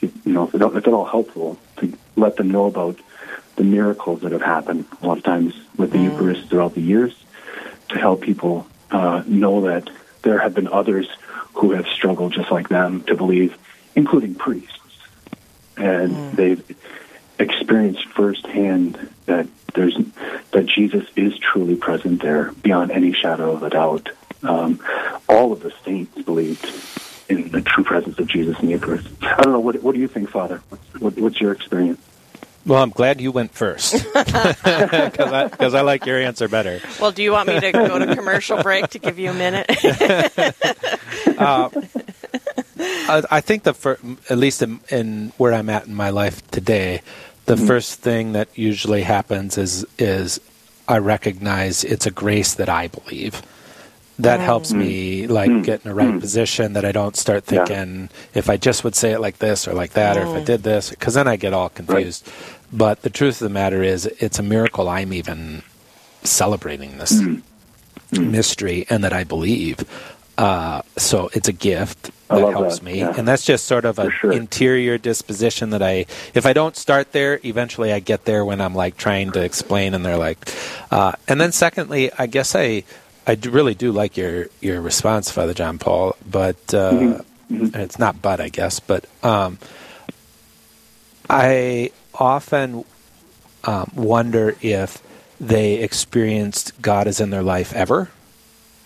you 0.00 0.10
know, 0.24 0.48
if, 0.48 0.54
it, 0.56 0.60
if 0.60 0.74
at 0.74 0.88
all 0.88 1.04
helpful, 1.04 1.56
to 1.76 1.96
let 2.16 2.34
them 2.34 2.50
know 2.50 2.66
about 2.66 2.98
the 3.54 3.62
miracles 3.62 4.22
that 4.22 4.32
have 4.32 4.42
happened 4.42 4.86
a 5.00 5.06
lot 5.06 5.18
of 5.18 5.24
times 5.24 5.54
with 5.76 5.92
the 5.92 5.98
Eucharist 5.98 6.48
throughout 6.48 6.74
the 6.74 6.80
years, 6.80 7.14
to 7.90 7.98
help 7.98 8.22
people 8.22 8.66
uh, 8.90 9.22
know 9.28 9.60
that 9.62 9.88
there 10.22 10.40
have 10.40 10.52
been 10.52 10.66
others 10.66 11.08
who 11.54 11.70
have 11.72 11.86
struggled 11.86 12.32
just 12.32 12.50
like 12.50 12.68
them 12.68 13.04
to 13.04 13.14
believe, 13.14 13.56
including 13.94 14.34
priests, 14.34 14.80
and 15.76 16.32
they've 16.32 16.76
experienced 17.38 18.04
firsthand 18.08 18.98
that 19.26 19.46
there's 19.74 19.96
that 20.52 20.66
Jesus 20.66 21.04
is 21.16 21.36
truly 21.38 21.76
present 21.76 22.20
there 22.22 22.52
beyond 22.62 22.90
any 22.90 23.12
shadow 23.12 23.52
of 23.52 23.62
a 23.62 23.70
doubt. 23.70 24.08
Um, 24.42 24.80
all 25.28 25.52
of 25.52 25.60
the 25.62 25.72
saints 25.84 26.20
believed 26.22 26.64
in 27.28 27.50
the 27.50 27.62
true 27.62 27.84
presence 27.84 28.18
of 28.18 28.26
Jesus 28.26 28.58
in 28.60 28.66
the 28.66 28.72
Eucharist. 28.72 29.08
I 29.22 29.40
don't 29.42 29.52
know. 29.52 29.60
What, 29.60 29.82
what 29.82 29.94
do 29.94 30.00
you 30.00 30.08
think, 30.08 30.28
Father? 30.30 30.60
What's, 30.68 31.00
what, 31.00 31.18
what's 31.18 31.40
your 31.40 31.52
experience? 31.52 32.00
Well, 32.66 32.80
I'm 32.82 32.90
glad 32.90 33.20
you 33.20 33.32
went 33.32 33.52
first 33.52 33.92
because 34.14 34.52
I, 35.32 35.48
'cause 35.48 35.74
I 35.74 35.80
like 35.80 36.06
your 36.06 36.18
answer 36.20 36.46
better. 36.48 36.80
Well, 37.00 37.10
do 37.10 37.22
you 37.22 37.32
want 37.32 37.48
me 37.48 37.58
to 37.58 37.72
go 37.72 37.98
to 37.98 38.14
commercial 38.14 38.62
break 38.62 38.88
to 38.90 38.98
give 39.00 39.18
you 39.18 39.30
a 39.30 39.34
minute? 39.34 39.66
I, 42.78 43.22
I 43.30 43.40
think 43.40 43.64
the 43.64 43.74
fir- 43.74 43.98
at 44.30 44.38
least 44.38 44.62
in, 44.62 44.80
in 44.90 45.32
where 45.38 45.52
I'm 45.52 45.68
at 45.70 45.86
in 45.86 45.94
my 45.94 46.10
life 46.10 46.46
today, 46.50 47.02
the 47.46 47.56
first 47.56 48.00
thing 48.00 48.32
that 48.32 48.48
usually 48.56 49.02
happens 49.02 49.58
is 49.58 49.84
is 49.98 50.40
I 50.88 50.98
recognize 50.98 51.84
it's 51.84 52.06
a 52.06 52.10
grace 52.10 52.54
that 52.54 52.68
I 52.68 52.88
believe. 52.88 53.42
That 54.18 54.40
oh. 54.40 54.44
helps 54.44 54.72
me 54.72 55.22
mm. 55.22 55.30
like 55.30 55.50
mm. 55.50 55.64
get 55.64 55.84
in 55.84 55.88
the 55.88 55.94
right 55.94 56.14
mm. 56.14 56.20
position. 56.20 56.74
That 56.74 56.84
I 56.84 56.92
don't 56.92 57.16
start 57.16 57.44
Yeah. 57.50 57.64
thinking 57.64 58.10
if 58.34 58.50
I 58.50 58.56
just 58.56 58.84
would 58.84 58.94
say 58.94 59.12
it 59.12 59.20
like 59.20 59.38
this 59.38 59.66
or 59.66 59.72
like 59.72 59.92
that, 59.92 60.16
or 60.16 60.22
if 60.22 60.28
I 60.28 60.40
oh. 60.40 60.44
did 60.44 60.62
this, 60.62 60.90
because 60.90 61.14
then 61.14 61.26
I 61.28 61.36
get 61.36 61.52
all 61.52 61.68
confused. 61.68 62.28
but 62.72 63.02
the 63.02 63.10
truth 63.10 63.40
of 63.40 63.48
the 63.48 63.54
matter 63.54 63.82
is, 63.82 64.06
it's 64.06 64.38
a 64.38 64.42
miracle 64.42 64.88
I'm 64.88 65.12
even 65.12 65.62
celebrating 66.24 66.98
this 66.98 67.20
mystery 68.12 68.86
and 68.88 69.02
that 69.04 69.12
I 69.12 69.24
believe. 69.24 69.84
Uh, 70.38 70.82
so 70.96 71.28
it's 71.34 71.48
a 71.48 71.52
gift 71.52 72.10
that 72.28 72.38
helps 72.38 72.78
that, 72.78 72.84
me, 72.84 73.00
yeah. 73.00 73.14
and 73.16 73.28
that's 73.28 73.44
just 73.44 73.66
sort 73.66 73.84
of 73.84 73.98
an 73.98 74.10
sure. 74.10 74.32
interior 74.32 74.96
disposition 74.98 75.70
that 75.70 75.82
I. 75.82 76.06
If 76.34 76.46
I 76.46 76.52
don't 76.52 76.76
start 76.76 77.12
there, 77.12 77.38
eventually 77.44 77.92
I 77.92 78.00
get 78.00 78.24
there 78.24 78.44
when 78.44 78.60
I'm 78.60 78.74
like 78.74 78.96
trying 78.96 79.32
to 79.32 79.42
explain, 79.44 79.94
and 79.94 80.04
they're 80.04 80.16
like, 80.16 80.38
uh, 80.90 81.12
and 81.28 81.40
then 81.40 81.52
secondly, 81.52 82.10
I 82.18 82.26
guess 82.26 82.54
I. 82.54 82.84
I 83.24 83.38
really 83.40 83.76
do 83.76 83.92
like 83.92 84.16
your, 84.16 84.48
your 84.60 84.80
response, 84.80 85.30
Father 85.30 85.54
John 85.54 85.78
Paul, 85.78 86.16
but 86.28 86.74
uh, 86.74 87.20
Mm-hmm. 87.52 87.74
and 87.74 87.76
it's 87.76 87.98
not 87.98 88.22
but 88.22 88.40
I 88.40 88.48
guess, 88.48 88.80
but 88.80 89.04
um, 89.22 89.58
I 91.28 91.90
often 92.14 92.84
um, 93.64 93.90
wonder 93.94 94.56
if 94.62 95.02
they 95.38 95.74
experienced 95.74 96.80
God 96.80 97.06
as 97.06 97.20
in 97.20 97.30
their 97.30 97.42
life 97.42 97.74
ever. 97.74 98.10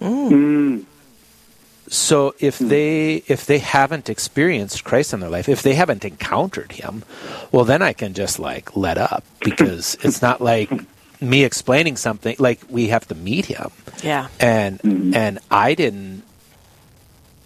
Mm. 0.01 0.85
So 1.89 2.35
if 2.41 2.59
they 2.59 3.23
if 3.29 3.47
they 3.47 3.59
haven't 3.59 4.09
experienced 4.11 4.83
Christ 4.85 5.13
in 5.13 5.21
their 5.21 5.31
life, 5.31 5.49
if 5.49 5.63
they 5.63 5.75
haven't 5.75 6.05
encountered 6.05 6.73
Him, 6.73 7.05
well, 7.53 7.65
then 7.65 7.81
I 7.83 7.93
can 7.93 8.13
just 8.15 8.39
like 8.39 8.77
let 8.77 8.99
up 8.99 9.25
because 9.41 9.97
it's 10.03 10.21
not 10.21 10.41
like 10.41 10.71
me 11.21 11.45
explaining 11.45 11.97
something. 11.97 12.35
Like 12.39 12.61
we 12.69 12.89
have 12.89 13.07
to 13.09 13.15
meet 13.15 13.47
Him, 13.47 13.71
Yeah. 14.03 14.29
and 14.41 14.81
Mm-hmm. 14.81 15.15
and 15.15 15.39
I 15.51 15.75
didn't, 15.75 16.23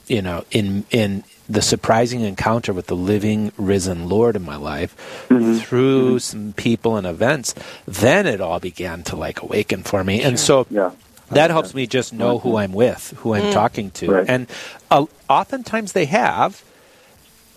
you 0.06 0.22
know, 0.22 0.44
in 0.50 0.84
in 0.90 1.22
the 1.48 1.60
surprising 1.62 2.20
encounter 2.22 2.72
with 2.72 2.86
the 2.86 2.96
living 2.96 3.50
risen 3.58 4.08
Lord 4.08 4.36
in 4.36 4.42
my 4.42 4.56
life 4.56 4.96
Mm-hmm. 5.28 5.58
through 5.58 6.18
some 6.20 6.52
people 6.54 6.96
and 6.96 7.06
events, 7.06 7.54
then 7.86 8.26
it 8.26 8.40
all 8.40 8.58
began 8.60 9.02
to 9.04 9.16
like 9.16 9.42
awaken 9.42 9.82
for 9.82 10.02
me, 10.02 10.22
and 10.22 10.38
so 10.40 10.66
Yeah. 10.70 10.92
That 11.30 11.50
helps 11.50 11.74
me 11.74 11.86
just 11.86 12.12
know 12.12 12.38
who 12.38 12.56
I'm 12.56 12.72
with, 12.72 13.14
who 13.18 13.34
I'm 13.34 13.52
talking 13.52 13.90
to, 13.92 14.10
Right. 14.10 14.28
and 14.28 14.46
uh, 14.90 15.06
oftentimes 15.28 15.92
they 15.92 16.06
have, 16.06 16.62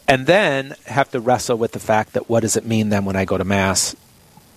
and 0.07 0.25
then 0.27 0.75
have 0.85 1.09
to 1.11 1.19
wrestle 1.19 1.57
with 1.57 1.71
the 1.71 1.79
fact 1.79 2.13
that 2.13 2.29
what 2.29 2.41
does 2.41 2.55
it 2.57 2.65
mean 2.65 2.89
then 2.89 3.05
when 3.05 3.15
I 3.15 3.25
go 3.25 3.37
to 3.37 3.43
mass 3.45 3.95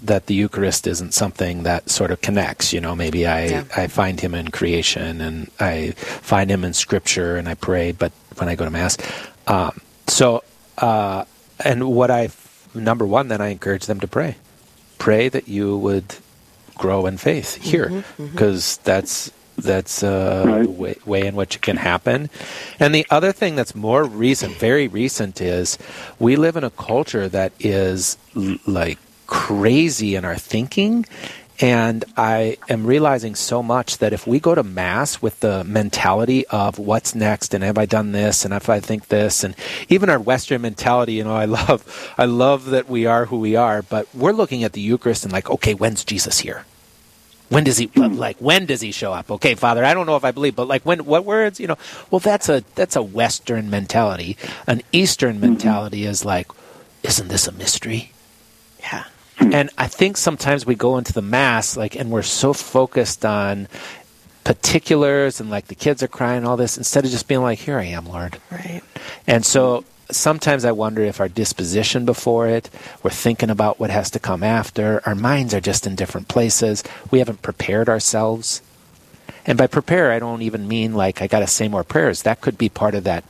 that 0.02 0.26
the 0.26 0.34
Eucharist 0.34 0.86
isn't 0.86 1.14
something 1.14 1.62
that 1.62 1.88
sort 1.88 2.10
of 2.10 2.20
connects. 2.20 2.72
You 2.72 2.80
know, 2.82 2.94
maybe 2.94 3.26
I 3.26 3.44
Yeah. 3.46 3.64
I 3.74 3.86
find 3.86 4.20
him 4.20 4.34
in 4.34 4.48
creation 4.50 5.20
and 5.22 5.50
I 5.58 5.92
find 5.96 6.50
him 6.50 6.64
in 6.64 6.74
Scripture 6.74 7.36
and 7.36 7.48
I 7.48 7.54
pray, 7.54 7.92
but 7.92 8.12
when 8.36 8.48
I 8.48 8.56
go 8.56 8.64
to 8.66 8.70
mass, 8.70 8.98
um, 9.46 9.80
so 10.06 10.42
uh, 10.78 11.24
and 11.64 11.88
what 11.88 12.10
I 12.10 12.28
number 12.74 13.06
one, 13.06 13.28
then 13.28 13.40
I 13.40 13.48
encourage 13.48 13.86
them 13.86 14.00
to 14.00 14.06
pray, 14.06 14.36
pray 14.98 15.30
that 15.30 15.48
you 15.48 15.78
would 15.78 16.14
grow 16.78 17.06
in 17.06 17.16
faith 17.18 17.56
here, 17.62 18.04
because 18.18 18.78
that's 18.84 19.30
that's 19.58 20.02
uh, 20.02 20.44
Right. 20.46 20.62
the 20.64 20.70
way, 20.70 20.96
way 21.06 21.26
in 21.26 21.34
which 21.34 21.56
it 21.56 21.62
can 21.62 21.78
happen. 21.78 22.28
And 22.78 22.94
the 22.94 23.06
other 23.10 23.32
thing 23.32 23.56
that's 23.56 23.74
more 23.74 24.04
recent, 24.04 24.54
very 24.56 24.86
recent, 24.86 25.40
is 25.40 25.78
we 26.18 26.36
live 26.36 26.56
in 26.56 26.64
a 26.64 26.70
culture 26.70 27.26
that 27.28 27.52
is 27.58 28.18
l- 28.36 28.58
like 28.66 28.98
crazy 29.26 30.14
in 30.14 30.24
our 30.26 30.36
thinking. 30.36 31.06
And 31.60 32.04
I 32.16 32.58
am 32.68 32.86
realizing 32.86 33.34
so 33.34 33.62
much 33.62 33.98
that 33.98 34.12
if 34.12 34.26
we 34.26 34.40
go 34.40 34.54
to 34.54 34.62
mass 34.62 35.22
with 35.22 35.40
the 35.40 35.64
mentality 35.64 36.46
of 36.48 36.78
what's 36.78 37.14
next 37.14 37.54
and 37.54 37.64
have 37.64 37.78
I 37.78 37.86
done 37.86 38.12
this 38.12 38.44
and 38.44 38.52
if 38.52 38.68
I 38.68 38.80
think 38.80 39.08
this 39.08 39.42
and 39.42 39.54
even 39.88 40.10
our 40.10 40.20
Western 40.20 40.62
mentality, 40.62 41.14
you 41.14 41.24
know, 41.24 41.34
I 41.34 41.44
love, 41.46 42.14
I 42.18 42.26
love 42.26 42.66
that 42.66 42.88
we 42.88 43.06
are 43.06 43.26
who 43.26 43.40
we 43.40 43.56
are, 43.56 43.82
but 43.82 44.06
we're 44.14 44.32
looking 44.32 44.64
at 44.64 44.72
the 44.72 44.80
Eucharist 44.80 45.24
and 45.24 45.32
like, 45.32 45.48
okay, 45.48 45.72
when's 45.72 46.04
Jesus 46.04 46.40
here? 46.40 46.64
When 47.48 47.64
does 47.64 47.78
he 47.78 47.86
like? 47.96 48.36
When 48.38 48.66
does 48.66 48.80
he 48.80 48.92
show 48.92 49.12
up? 49.12 49.30
Okay, 49.30 49.54
Father, 49.54 49.84
I 49.84 49.94
don't 49.94 50.06
know 50.06 50.16
if 50.16 50.24
I 50.24 50.32
believe, 50.32 50.56
but 50.56 50.66
like 50.66 50.82
when? 50.82 51.04
What 51.04 51.24
words? 51.24 51.60
You 51.60 51.68
know? 51.68 51.78
Well, 52.10 52.18
that's 52.18 52.48
a 52.48 52.64
that's 52.74 52.96
a 52.96 53.02
Western 53.02 53.70
mentality. 53.70 54.36
An 54.66 54.82
Eastern 54.92 55.36
mm-hmm. 55.36 55.52
mentality 55.52 56.06
is 56.06 56.24
like, 56.24 56.48
isn't 57.02 57.28
this 57.28 57.46
a 57.46 57.52
mystery? 57.52 58.12
Yeah. 58.80 59.04
Hmm. 59.36 59.54
And 59.54 59.70
I 59.76 59.86
think 59.86 60.16
sometimes 60.16 60.64
we 60.64 60.74
go 60.74 60.98
into 60.98 61.12
the 61.12 61.22
mass 61.22 61.76
like, 61.76 61.96
and 61.96 62.10
we're 62.10 62.22
so 62.22 62.52
focused 62.52 63.24
on 63.24 63.68
particulars 64.44 65.40
and 65.40 65.50
like 65.50 65.66
the 65.66 65.74
kids 65.74 66.02
are 66.02 66.08
crying 66.08 66.44
all 66.44 66.56
this 66.56 66.78
instead 66.78 67.04
of 67.04 67.10
just 67.10 67.26
being 67.26 67.42
like, 67.42 67.58
here 67.58 67.78
I 67.78 67.86
am, 67.86 68.06
Lord. 68.06 68.38
Right. 68.50 68.82
And 69.26 69.44
so 69.44 69.84
sometimes 70.10 70.64
I 70.64 70.72
wonder 70.72 71.02
if 71.02 71.20
our 71.20 71.28
disposition 71.28 72.04
before 72.04 72.46
it, 72.46 72.70
we're 73.02 73.10
thinking 73.10 73.50
about 73.50 73.80
what 73.80 73.90
has 73.90 74.10
to 74.12 74.20
come 74.20 74.42
after, 74.42 75.02
our 75.04 75.14
minds 75.16 75.52
are 75.52 75.60
just 75.60 75.86
in 75.86 75.96
different 75.96 76.28
places. 76.28 76.84
We 77.10 77.18
haven't 77.18 77.42
prepared 77.42 77.88
ourselves. 77.88 78.62
And 79.44 79.58
by 79.58 79.66
prepare, 79.66 80.12
I 80.12 80.18
don't 80.18 80.42
even 80.42 80.68
mean 80.68 80.94
like 80.94 81.20
I 81.20 81.26
got 81.26 81.40
to 81.40 81.46
say 81.46 81.68
more 81.68 81.84
prayers. 81.84 82.22
That 82.22 82.40
could 82.40 82.56
be 82.56 82.68
part 82.68 82.94
of 82.94 83.04
that 83.04 83.24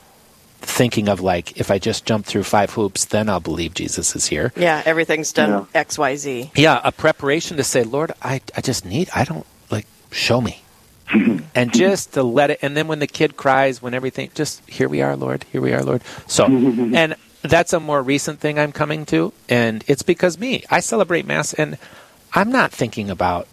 thinking 0.66 1.08
of 1.08 1.20
like, 1.20 1.58
if 1.58 1.70
I 1.70 1.78
just 1.78 2.04
jump 2.04 2.26
through 2.26 2.42
five 2.44 2.70
hoops, 2.70 3.06
then 3.06 3.28
I'll 3.28 3.40
believe 3.40 3.74
Jesus 3.74 4.14
is 4.16 4.26
here. 4.26 4.52
Yeah. 4.56 4.82
Everything's 4.84 5.32
done 5.32 5.50
Yeah. 5.50 5.64
X, 5.80 5.98
Y, 5.98 6.16
Z. 6.16 6.50
Yeah, 6.54 6.80
a 6.84 6.92
preparation 6.92 7.56
to 7.56 7.64
say, 7.64 7.82
Lord, 7.84 8.12
I, 8.22 8.40
I 8.56 8.60
just 8.60 8.84
need, 8.84 9.08
I 9.14 9.24
don't, 9.24 9.46
like, 9.70 9.86
show 10.10 10.40
me. 10.40 10.62
and 11.54 11.72
just 11.72 12.14
to 12.14 12.22
let 12.22 12.50
it, 12.50 12.58
and 12.62 12.76
then 12.76 12.88
when 12.88 12.98
the 12.98 13.06
kid 13.06 13.36
cries, 13.36 13.80
when 13.80 13.94
everything, 13.94 14.30
just, 14.34 14.68
here 14.68 14.88
we 14.88 15.02
are, 15.02 15.14
Lord, 15.16 15.44
here 15.52 15.60
we 15.60 15.72
are, 15.72 15.82
Lord. 15.82 16.02
So, 16.26 16.44
and 16.46 17.14
that's 17.42 17.72
a 17.72 17.78
more 17.78 18.02
recent 18.02 18.40
thing 18.40 18.58
I'm 18.58 18.72
coming 18.72 19.06
to, 19.06 19.32
and 19.48 19.84
it's 19.86 20.02
because 20.02 20.36
me. 20.38 20.64
I 20.68 20.80
celebrate 20.80 21.24
Mass, 21.26 21.54
and 21.54 21.78
I'm 22.34 22.50
not 22.50 22.72
thinking 22.72 23.08
about, 23.08 23.46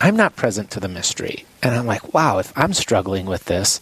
I'm 0.00 0.14
not 0.16 0.36
present 0.36 0.70
to 0.70 0.80
the 0.80 0.88
mystery. 0.88 1.44
And 1.62 1.74
I'm 1.74 1.86
like, 1.86 2.14
wow, 2.14 2.38
if 2.38 2.52
I'm 2.56 2.72
struggling 2.72 3.26
with 3.26 3.46
this, 3.46 3.80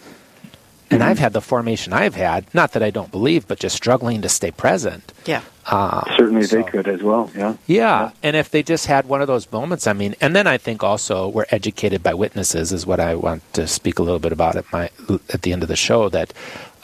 and 0.90 1.02
I've 1.02 1.18
had 1.18 1.32
the 1.32 1.40
formation 1.40 1.92
I've 1.92 2.14
had, 2.14 2.52
not 2.54 2.72
that 2.72 2.82
I 2.82 2.90
don't 2.90 3.10
believe, 3.10 3.46
but 3.48 3.58
just 3.58 3.74
struggling 3.76 4.22
to 4.22 4.28
stay 4.28 4.50
present. 4.50 5.12
Yeah. 5.24 5.42
Uh, 5.66 6.04
Certainly 6.16 6.44
so- 6.44 6.56
they 6.56 6.62
could 6.62 6.86
as 6.86 7.02
well. 7.02 7.28
Yeah. 7.34 7.54
yeah, 7.66 8.10
and 8.22 8.36
if 8.36 8.50
they 8.50 8.62
just 8.62 8.86
had 8.86 9.06
one 9.08 9.20
of 9.20 9.26
those 9.26 9.50
moments, 9.50 9.86
I 9.88 9.92
mean, 9.94 10.14
and 10.20 10.34
then 10.36 10.46
I 10.46 10.58
think 10.58 10.84
also 10.84 11.28
we're 11.28 11.46
educated 11.50 12.02
by 12.04 12.14
witnesses 12.14 12.72
is 12.72 12.86
what 12.86 13.00
I 13.00 13.16
want 13.16 13.42
to 13.54 13.66
speak 13.66 13.98
a 13.98 14.02
little 14.04 14.20
bit 14.20 14.30
about 14.32 14.54
at 14.54 14.70
my 14.72 14.90
at 15.34 15.42
the 15.42 15.52
end 15.52 15.62
of 15.62 15.68
the 15.68 15.74
show. 15.76 16.08
That 16.08 16.32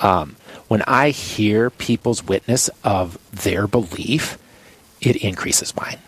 um, 0.01 0.35
when 0.67 0.83
I 0.88 1.11
hear 1.11 1.71
people's 1.71 2.25
witness 2.25 2.69
of 2.83 3.19
their 3.31 3.69
belief, 3.69 4.37
it 5.01 5.15
increases 5.17 5.77
mine. 5.77 5.99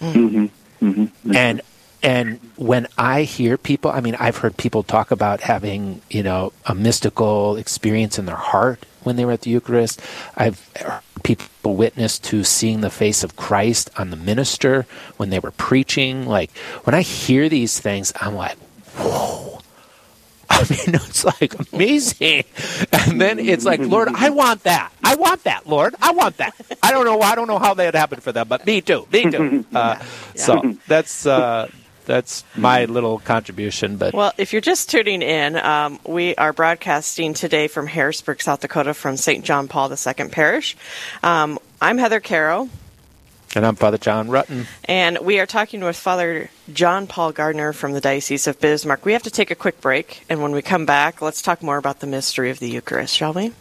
Mm-hmm. 0.00 0.46
Mm-hmm. 0.84 1.36
And 1.36 1.60
and 2.02 2.40
when 2.56 2.88
I 2.98 3.22
hear 3.22 3.56
people, 3.56 3.90
I 3.90 4.00
mean, 4.00 4.16
I've 4.16 4.38
heard 4.38 4.56
people 4.56 4.82
talk 4.82 5.10
about 5.10 5.40
having 5.42 6.02
you 6.10 6.22
know 6.22 6.52
a 6.66 6.74
mystical 6.74 7.56
experience 7.56 8.18
in 8.18 8.26
their 8.26 8.36
heart 8.36 8.84
when 9.02 9.16
they 9.16 9.24
were 9.24 9.32
at 9.32 9.42
the 9.42 9.50
Eucharist. 9.50 10.00
I've 10.36 10.68
heard 10.76 11.02
people 11.22 11.76
witness 11.76 12.18
to 12.18 12.42
seeing 12.44 12.80
the 12.80 12.90
face 12.90 13.22
of 13.22 13.36
Christ 13.36 13.90
on 13.96 14.10
the 14.10 14.16
minister 14.16 14.86
when 15.16 15.30
they 15.30 15.38
were 15.38 15.52
preaching. 15.52 16.26
Like 16.26 16.50
when 16.84 16.94
I 16.94 17.02
hear 17.02 17.48
these 17.48 17.78
things, 17.78 18.12
I'm 18.20 18.34
like, 18.34 18.56
whoa. 18.96 19.60
I 20.50 20.60
mean, 20.68 20.94
it's 20.96 21.24
like 21.24 21.54
amazing. 21.72 22.44
And 22.92 23.20
then 23.20 23.38
it's 23.38 23.64
like, 23.64 23.80
Lord, 23.80 24.08
I 24.14 24.30
want 24.30 24.64
that. 24.64 24.92
I 25.02 25.14
want 25.14 25.44
that, 25.44 25.66
Lord. 25.66 25.94
I 26.00 26.12
want 26.12 26.36
that. 26.38 26.54
I 26.82 26.90
don't 26.90 27.04
know. 27.06 27.20
I 27.20 27.34
don't 27.34 27.48
know 27.48 27.58
how 27.58 27.74
that 27.74 27.94
happened 27.94 28.22
for 28.22 28.32
them, 28.32 28.48
but 28.48 28.66
me 28.66 28.80
too. 28.80 29.06
Me 29.12 29.30
too. 29.30 29.64
Uh, 29.74 29.98
So 30.36 30.76
that's 30.86 31.26
uh, 31.26 31.68
that's 32.04 32.44
my 32.56 32.84
little 32.86 33.18
contribution. 33.18 33.96
But 33.96 34.14
Well, 34.14 34.32
if 34.38 34.52
you're 34.52 34.60
just 34.62 34.90
tuning 34.90 35.22
in, 35.22 35.56
um, 35.56 35.98
we 36.06 36.34
are 36.36 36.52
broadcasting 36.52 37.34
today 37.34 37.68
from 37.68 37.86
Harrisburg, 37.86 38.40
South 38.42 38.60
Dakota, 38.60 38.94
from 38.94 39.16
St. 39.16 39.44
John 39.44 39.68
Paul 39.68 39.90
II 39.90 40.28
Parish. 40.28 40.76
Um, 41.22 41.58
I'm 41.80 41.98
Heather 41.98 42.20
Carroll. 42.20 42.68
and 43.54 43.66
I'm 43.66 43.76
Father 43.76 43.98
John 43.98 44.28
Rutten. 44.28 44.66
and 44.84 45.18
we 45.18 45.38
are 45.38 45.46
talking 45.46 45.82
with 45.84 45.96
Father 45.96 46.50
John 46.72 47.06
Paul 47.06 47.32
Gardner 47.32 47.72
from 47.72 47.92
the 47.92 48.00
Diocese 48.00 48.46
of 48.46 48.58
Bismarck. 48.60 49.04
We 49.04 49.12
have 49.12 49.24
to 49.24 49.30
take 49.30 49.50
a 49.50 49.54
quick 49.54 49.80
break, 49.80 50.24
and 50.28 50.42
when 50.42 50.52
we 50.52 50.62
come 50.62 50.86
back, 50.86 51.20
let's 51.20 51.42
talk 51.42 51.62
more 51.62 51.76
about 51.76 52.00
the 52.00 52.06
mystery 52.06 52.50
of 52.50 52.58
the 52.60 52.70
Eucharist, 52.70 53.14
shall 53.14 53.32
we? 53.32 53.52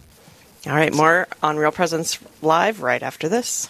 All 0.67 0.73
right, 0.73 0.93
more 0.93 1.27
on 1.41 1.57
Real 1.57 1.71
Presence 1.71 2.19
Live 2.41 2.81
right 2.81 3.01
after 3.01 3.27
this. 3.27 3.69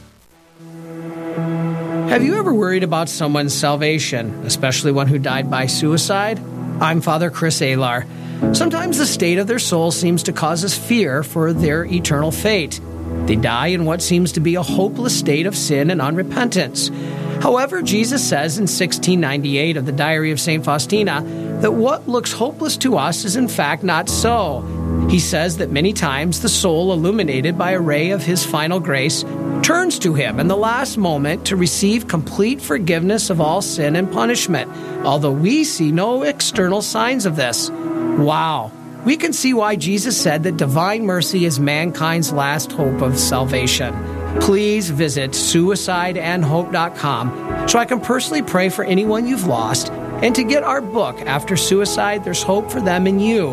Have 2.11 2.25
you 2.25 2.37
ever 2.37 2.53
worried 2.53 2.83
about 2.83 3.07
someone's 3.07 3.53
salvation, 3.53 4.43
especially 4.45 4.91
one 4.91 5.07
who 5.07 5.17
died 5.17 5.49
by 5.49 5.67
suicide? 5.67 6.41
I'm 6.81 6.99
Father 6.99 7.31
Chris 7.31 7.61
Alar. 7.61 8.05
Sometimes 8.53 8.97
the 8.97 9.05
state 9.05 9.37
of 9.37 9.47
their 9.47 9.59
soul 9.59 9.91
seems 9.91 10.23
to 10.23 10.33
cause 10.33 10.65
us 10.65 10.77
fear 10.77 11.23
for 11.23 11.53
their 11.53 11.85
eternal 11.85 12.31
fate. 12.31 12.81
They 13.27 13.37
die 13.37 13.67
in 13.67 13.85
what 13.85 14.01
seems 14.01 14.33
to 14.33 14.41
be 14.41 14.55
a 14.55 14.61
hopeless 14.61 15.17
state 15.17 15.45
of 15.45 15.55
sin 15.55 15.89
and 15.89 16.01
unrepentance. 16.01 16.93
However, 17.41 17.81
Jesus 17.81 18.21
says 18.21 18.57
in 18.57 18.63
1698 18.63 19.77
of 19.77 19.85
the 19.85 19.93
Diary 19.93 20.31
of 20.31 20.41
St. 20.41 20.65
Faustina 20.65 21.21
that 21.61 21.71
what 21.71 22.07
looks 22.07 22.31
hopeless 22.31 22.77
to 22.77 22.97
us 22.97 23.23
is 23.23 23.35
in 23.35 23.47
fact 23.47 23.83
not 23.83 24.09
so. 24.09 24.61
He 25.09 25.19
says 25.19 25.57
that 25.57 25.71
many 25.71 25.93
times 25.93 26.41
the 26.41 26.49
soul, 26.49 26.93
illuminated 26.93 27.57
by 27.57 27.71
a 27.71 27.79
ray 27.79 28.11
of 28.11 28.23
his 28.23 28.45
final 28.45 28.79
grace, 28.79 29.23
turns 29.61 29.99
to 29.99 30.13
him 30.13 30.39
in 30.39 30.47
the 30.47 30.57
last 30.57 30.97
moment 30.97 31.45
to 31.47 31.55
receive 31.55 32.07
complete 32.07 32.61
forgiveness 32.61 33.29
of 33.29 33.39
all 33.39 33.61
sin 33.61 33.95
and 33.95 34.11
punishment, 34.11 34.71
although 35.05 35.31
we 35.31 35.63
see 35.63 35.91
no 35.91 36.23
external 36.23 36.81
signs 36.81 37.25
of 37.25 37.35
this. 37.35 37.69
Wow. 37.69 38.71
We 39.05 39.17
can 39.17 39.33
see 39.33 39.53
why 39.53 39.75
Jesus 39.75 40.19
said 40.19 40.43
that 40.43 40.57
divine 40.57 41.05
mercy 41.05 41.45
is 41.45 41.59
mankind's 41.59 42.31
last 42.31 42.71
hope 42.71 43.01
of 43.01 43.19
salvation. 43.19 43.93
Please 44.39 44.89
visit 44.89 45.31
suicideandhope.com 45.31 47.67
so 47.67 47.79
I 47.79 47.85
can 47.85 47.99
personally 47.99 48.43
pray 48.43 48.69
for 48.69 48.85
anyone 48.85 49.27
you've 49.27 49.47
lost 49.47 49.90
and 50.21 50.35
to 50.35 50.43
get 50.43 50.63
our 50.63 50.81
book, 50.81 51.19
After 51.21 51.57
Suicide, 51.57 52.23
There's 52.23 52.43
Hope 52.43 52.71
for 52.71 52.79
Them 52.79 53.07
and 53.07 53.21
You, 53.21 53.51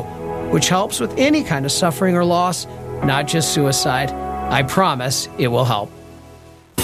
which 0.51 0.69
helps 0.69 1.01
with 1.01 1.17
any 1.19 1.43
kind 1.43 1.65
of 1.65 1.73
suffering 1.73 2.15
or 2.15 2.25
loss, 2.25 2.67
not 3.05 3.27
just 3.27 3.55
suicide. 3.55 4.11
I 4.11 4.63
promise 4.63 5.29
it 5.39 5.49
will 5.49 5.65
help. 5.65 5.91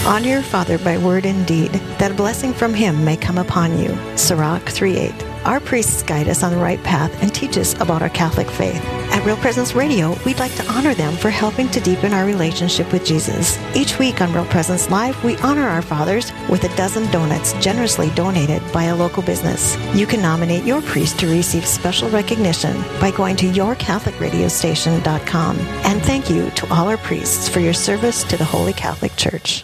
Honor 0.05 0.27
your 0.27 0.41
father 0.43 0.77
by 0.77 0.97
word 0.97 1.25
and 1.25 1.45
deed, 1.47 1.71
that 1.99 2.11
a 2.11 2.15
blessing 2.15 2.53
from 2.53 2.73
him 2.73 3.03
may 3.03 3.17
come 3.17 3.37
upon 3.37 3.79
you. 3.79 3.97
Sirach 4.17 4.63
3 4.69 4.97
8. 4.97 5.34
Our 5.45 5.59
priests 5.59 6.01
guide 6.01 6.27
us 6.27 6.41
on 6.43 6.51
the 6.51 6.57
right 6.57 6.81
path 6.83 7.15
and 7.21 7.31
teach 7.33 7.57
us 7.57 7.79
about 7.79 8.01
our 8.01 8.09
Catholic 8.09 8.49
faith. 8.49 8.83
At 9.11 9.23
Real 9.23 9.37
Presence 9.37 9.75
Radio, 9.75 10.17
we'd 10.25 10.39
like 10.39 10.55
to 10.55 10.65
honor 10.71 10.95
them 10.95 11.15
for 11.15 11.29
helping 11.29 11.69
to 11.69 11.79
deepen 11.79 12.13
our 12.13 12.25
relationship 12.25 12.91
with 12.91 13.05
Jesus. 13.05 13.59
Each 13.75 13.99
week 13.99 14.21
on 14.21 14.33
Real 14.33 14.45
Presence 14.45 14.89
Live, 14.89 15.23
we 15.23 15.37
honor 15.37 15.67
our 15.67 15.83
fathers 15.83 16.31
with 16.49 16.63
a 16.63 16.75
dozen 16.75 17.11
donuts 17.11 17.53
generously 17.53 18.09
donated 18.15 18.63
by 18.73 18.85
a 18.85 18.95
local 18.95 19.21
business. 19.21 19.77
You 19.93 20.07
can 20.07 20.19
nominate 20.21 20.63
your 20.63 20.81
priest 20.81 21.19
to 21.19 21.27
receive 21.27 21.67
special 21.67 22.09
recognition 22.09 22.81
by 22.99 23.11
going 23.11 23.35
to 23.37 23.45
yourcatholicradiostation.com. 23.45 25.59
And 25.59 26.01
thank 26.01 26.27
you 26.29 26.49
to 26.49 26.73
all 26.73 26.89
our 26.89 26.97
priests 26.97 27.47
for 27.47 27.59
your 27.59 27.73
service 27.73 28.23
to 28.25 28.35
the 28.35 28.45
Holy 28.45 28.73
Catholic 28.73 29.15
Church. 29.15 29.63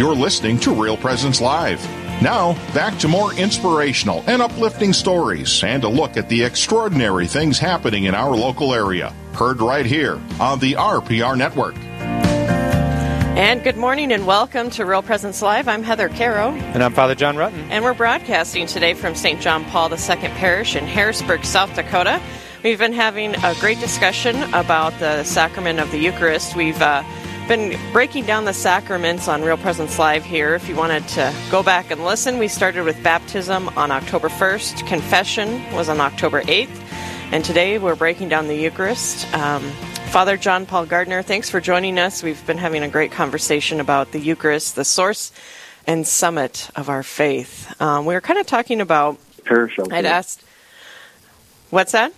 You're 0.00 0.16
listening 0.16 0.58
to 0.60 0.72
Real 0.72 0.96
Presence 0.96 1.42
Live. 1.42 1.78
Now, 2.22 2.54
back 2.72 2.98
to 3.00 3.06
more 3.06 3.34
inspirational 3.34 4.24
and 4.26 4.40
uplifting 4.40 4.94
stories 4.94 5.62
and 5.62 5.84
a 5.84 5.90
look 5.90 6.16
at 6.16 6.26
the 6.30 6.42
extraordinary 6.42 7.26
things 7.26 7.58
happening 7.58 8.04
in 8.04 8.14
our 8.14 8.34
local 8.34 8.72
area. 8.72 9.14
Heard 9.34 9.60
right 9.60 9.84
here 9.84 10.18
on 10.40 10.58
the 10.58 10.72
RPR 10.72 11.36
Network. 11.36 11.76
And 13.36 13.62
good 13.62 13.76
morning 13.76 14.10
and 14.10 14.26
welcome 14.26 14.70
to 14.70 14.86
Real 14.86 15.02
Presence 15.02 15.42
Live. 15.42 15.68
I'm 15.68 15.82
Heather 15.82 16.08
Caro. 16.08 16.48
And 16.48 16.82
I'm 16.82 16.94
Father 16.94 17.14
John 17.14 17.36
Rutten. 17.36 17.68
And 17.68 17.84
we're 17.84 17.92
broadcasting 17.92 18.66
today 18.68 18.94
from 18.94 19.14
St. 19.14 19.38
John 19.38 19.66
Paul 19.66 19.92
II 19.92 19.98
Parish 19.98 20.76
in 20.76 20.86
Harrisburg, 20.86 21.44
South 21.44 21.74
Dakota. 21.74 22.22
We've 22.64 22.78
been 22.78 22.94
having 22.94 23.34
a 23.34 23.54
great 23.60 23.80
discussion 23.80 24.36
about 24.54 24.98
the 24.98 25.24
sacrament 25.24 25.78
of 25.78 25.90
the 25.90 25.98
Eucharist. 25.98 26.56
We've 26.56 26.80
uh, 26.80 27.02
been 27.50 27.76
breaking 27.92 28.24
down 28.26 28.44
the 28.44 28.52
sacraments 28.52 29.26
on 29.26 29.42
Real 29.42 29.56
Presence 29.56 29.98
Live 29.98 30.24
here. 30.24 30.54
If 30.54 30.68
you 30.68 30.76
wanted 30.76 31.08
to 31.08 31.34
go 31.50 31.64
back 31.64 31.90
and 31.90 32.04
listen, 32.04 32.38
we 32.38 32.46
started 32.46 32.84
with 32.84 33.02
baptism 33.02 33.68
on 33.70 33.90
October 33.90 34.28
1st, 34.28 34.86
confession 34.86 35.60
was 35.72 35.88
on 35.88 36.00
October 36.00 36.42
8th, 36.42 36.68
and 37.32 37.44
today 37.44 37.78
we're 37.78 37.96
breaking 37.96 38.28
down 38.28 38.46
the 38.46 38.54
Eucharist. 38.54 39.26
Um, 39.34 39.62
Father 40.12 40.36
John 40.36 40.64
Paul 40.64 40.86
Gardner, 40.86 41.22
thanks 41.22 41.50
for 41.50 41.60
joining 41.60 41.98
us. 41.98 42.22
We've 42.22 42.46
been 42.46 42.56
having 42.56 42.84
a 42.84 42.88
great 42.88 43.10
conversation 43.10 43.80
about 43.80 44.12
the 44.12 44.20
Eucharist, 44.20 44.76
the 44.76 44.84
source 44.84 45.32
and 45.88 46.06
summit 46.06 46.70
of 46.76 46.88
our 46.88 47.02
faith. 47.02 47.74
Um, 47.82 48.06
we 48.06 48.14
were 48.14 48.20
kind 48.20 48.38
of 48.38 48.46
talking 48.46 48.80
about. 48.80 49.18
Parish 49.44 49.76
I'd 49.90 50.06
asked. 50.06 50.44
What's 51.70 51.90
that? 51.90 52.12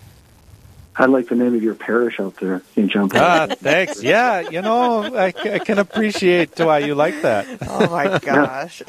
I 0.94 1.06
like 1.06 1.28
the 1.28 1.34
name 1.34 1.54
of 1.54 1.62
your 1.62 1.74
parish 1.74 2.20
out 2.20 2.36
there, 2.36 2.60
St. 2.74 2.90
John 2.90 3.08
Paul. 3.08 3.20
Ah, 3.22 3.46
thanks. 3.48 4.02
Yeah, 4.02 4.40
you 4.40 4.60
know, 4.60 5.02
I, 5.02 5.26
I 5.28 5.58
can 5.58 5.78
appreciate 5.78 6.58
why 6.58 6.80
you 6.80 6.94
like 6.94 7.22
that. 7.22 7.46
Oh 7.66 7.88
my 7.88 8.18
gosh. 8.22 8.82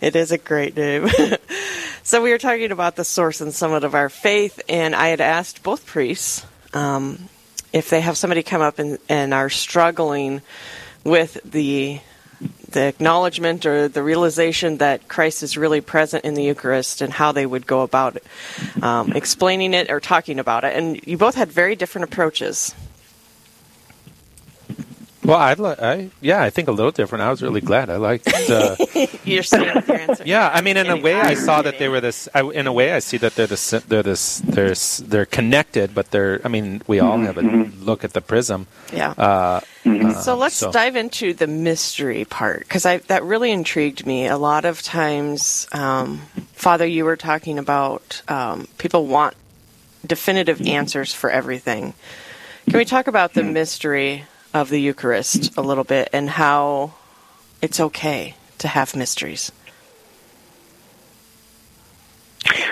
it 0.00 0.16
is 0.16 0.32
a 0.32 0.38
great 0.38 0.76
name. 0.76 1.08
so 2.02 2.20
we 2.20 2.30
were 2.30 2.38
talking 2.38 2.72
about 2.72 2.96
the 2.96 3.04
source 3.04 3.40
and 3.40 3.54
summit 3.54 3.84
of 3.84 3.94
our 3.94 4.08
faith, 4.08 4.60
and 4.68 4.96
I 4.96 5.08
had 5.08 5.20
asked 5.20 5.62
both 5.62 5.86
priests 5.86 6.44
um, 6.72 7.28
if 7.72 7.90
they 7.90 8.00
have 8.00 8.16
somebody 8.16 8.42
come 8.42 8.60
up 8.60 8.80
and, 8.80 8.98
and 9.08 9.32
are 9.32 9.50
struggling 9.50 10.42
with 11.04 11.38
the 11.44 12.00
the 12.70 12.86
acknowledgement 12.86 13.64
or 13.66 13.88
the 13.88 14.02
realization 14.02 14.78
that 14.78 15.08
Christ 15.08 15.42
is 15.42 15.56
really 15.56 15.80
present 15.80 16.24
in 16.24 16.34
the 16.34 16.42
Eucharist 16.42 17.00
and 17.00 17.12
how 17.12 17.32
they 17.32 17.46
would 17.46 17.66
go 17.66 17.82
about 17.82 18.18
um, 18.82 19.12
explaining 19.12 19.74
it 19.74 19.90
or 19.90 20.00
talking 20.00 20.38
about 20.38 20.64
it. 20.64 20.76
And 20.76 21.00
you 21.06 21.16
both 21.16 21.36
had 21.36 21.52
very 21.52 21.76
different 21.76 22.04
approaches. 22.04 22.74
Well, 25.24 25.38
I'd 25.38 25.58
li- 25.58 25.74
I 25.80 26.10
yeah, 26.20 26.42
I 26.42 26.50
think 26.50 26.68
a 26.68 26.72
little 26.72 26.90
different. 26.92 27.22
I 27.22 27.30
was 27.30 27.42
really 27.42 27.62
glad. 27.62 27.88
I 27.88 27.96
liked. 27.96 28.28
Uh, 28.28 28.76
You're 29.24 29.42
staying 29.42 29.74
with 29.74 29.88
your 29.88 29.98
answer. 29.98 30.24
yeah, 30.26 30.50
I 30.52 30.60
mean, 30.60 30.76
in 30.76 30.90
a 30.90 30.96
way, 30.96 31.14
I 31.14 31.34
saw 31.34 31.62
that 31.62 31.78
they 31.78 31.88
were 31.88 32.00
this. 32.00 32.28
I, 32.34 32.42
in 32.42 32.66
a 32.66 32.72
way, 32.72 32.92
I 32.92 32.98
see 32.98 33.16
that 33.18 33.34
they're 33.34 33.46
this. 33.46 33.70
They're 33.70 34.02
this. 34.02 34.40
They're 34.44 34.74
they're 35.08 35.24
connected, 35.26 35.94
but 35.94 36.10
they're. 36.10 36.40
I 36.44 36.48
mean, 36.48 36.82
we 36.86 37.00
all 37.00 37.18
have 37.18 37.38
a 37.38 37.42
look 37.42 38.04
at 38.04 38.12
the 38.12 38.20
prism. 38.20 38.66
Yeah. 38.92 39.10
Uh, 39.12 39.60
so 40.20 40.36
let's 40.36 40.56
so- 40.56 40.70
dive 40.70 40.96
into 40.96 41.32
the 41.32 41.46
mystery 41.46 42.24
part 42.26 42.60
because 42.60 42.82
that 42.82 43.22
really 43.24 43.50
intrigued 43.50 44.04
me. 44.06 44.26
A 44.26 44.36
lot 44.36 44.64
of 44.66 44.82
times, 44.82 45.66
um, 45.72 46.20
Father, 46.52 46.86
you 46.86 47.04
were 47.06 47.16
talking 47.16 47.58
about 47.58 48.20
um, 48.28 48.68
people 48.76 49.06
want 49.06 49.34
definitive 50.06 50.60
answers 50.66 51.14
for 51.14 51.30
everything. 51.30 51.94
Can 52.68 52.78
we 52.78 52.84
talk 52.84 53.06
about 53.06 53.32
the 53.34 53.42
mystery 53.42 54.24
of 54.54 54.70
the 54.70 54.80
Eucharist 54.80 55.56
a 55.56 55.60
little 55.60 55.84
bit 55.84 56.08
and 56.12 56.30
how 56.30 56.94
it's 57.60 57.80
okay 57.80 58.36
to 58.58 58.68
have 58.68 58.96
mysteries? 58.96 59.52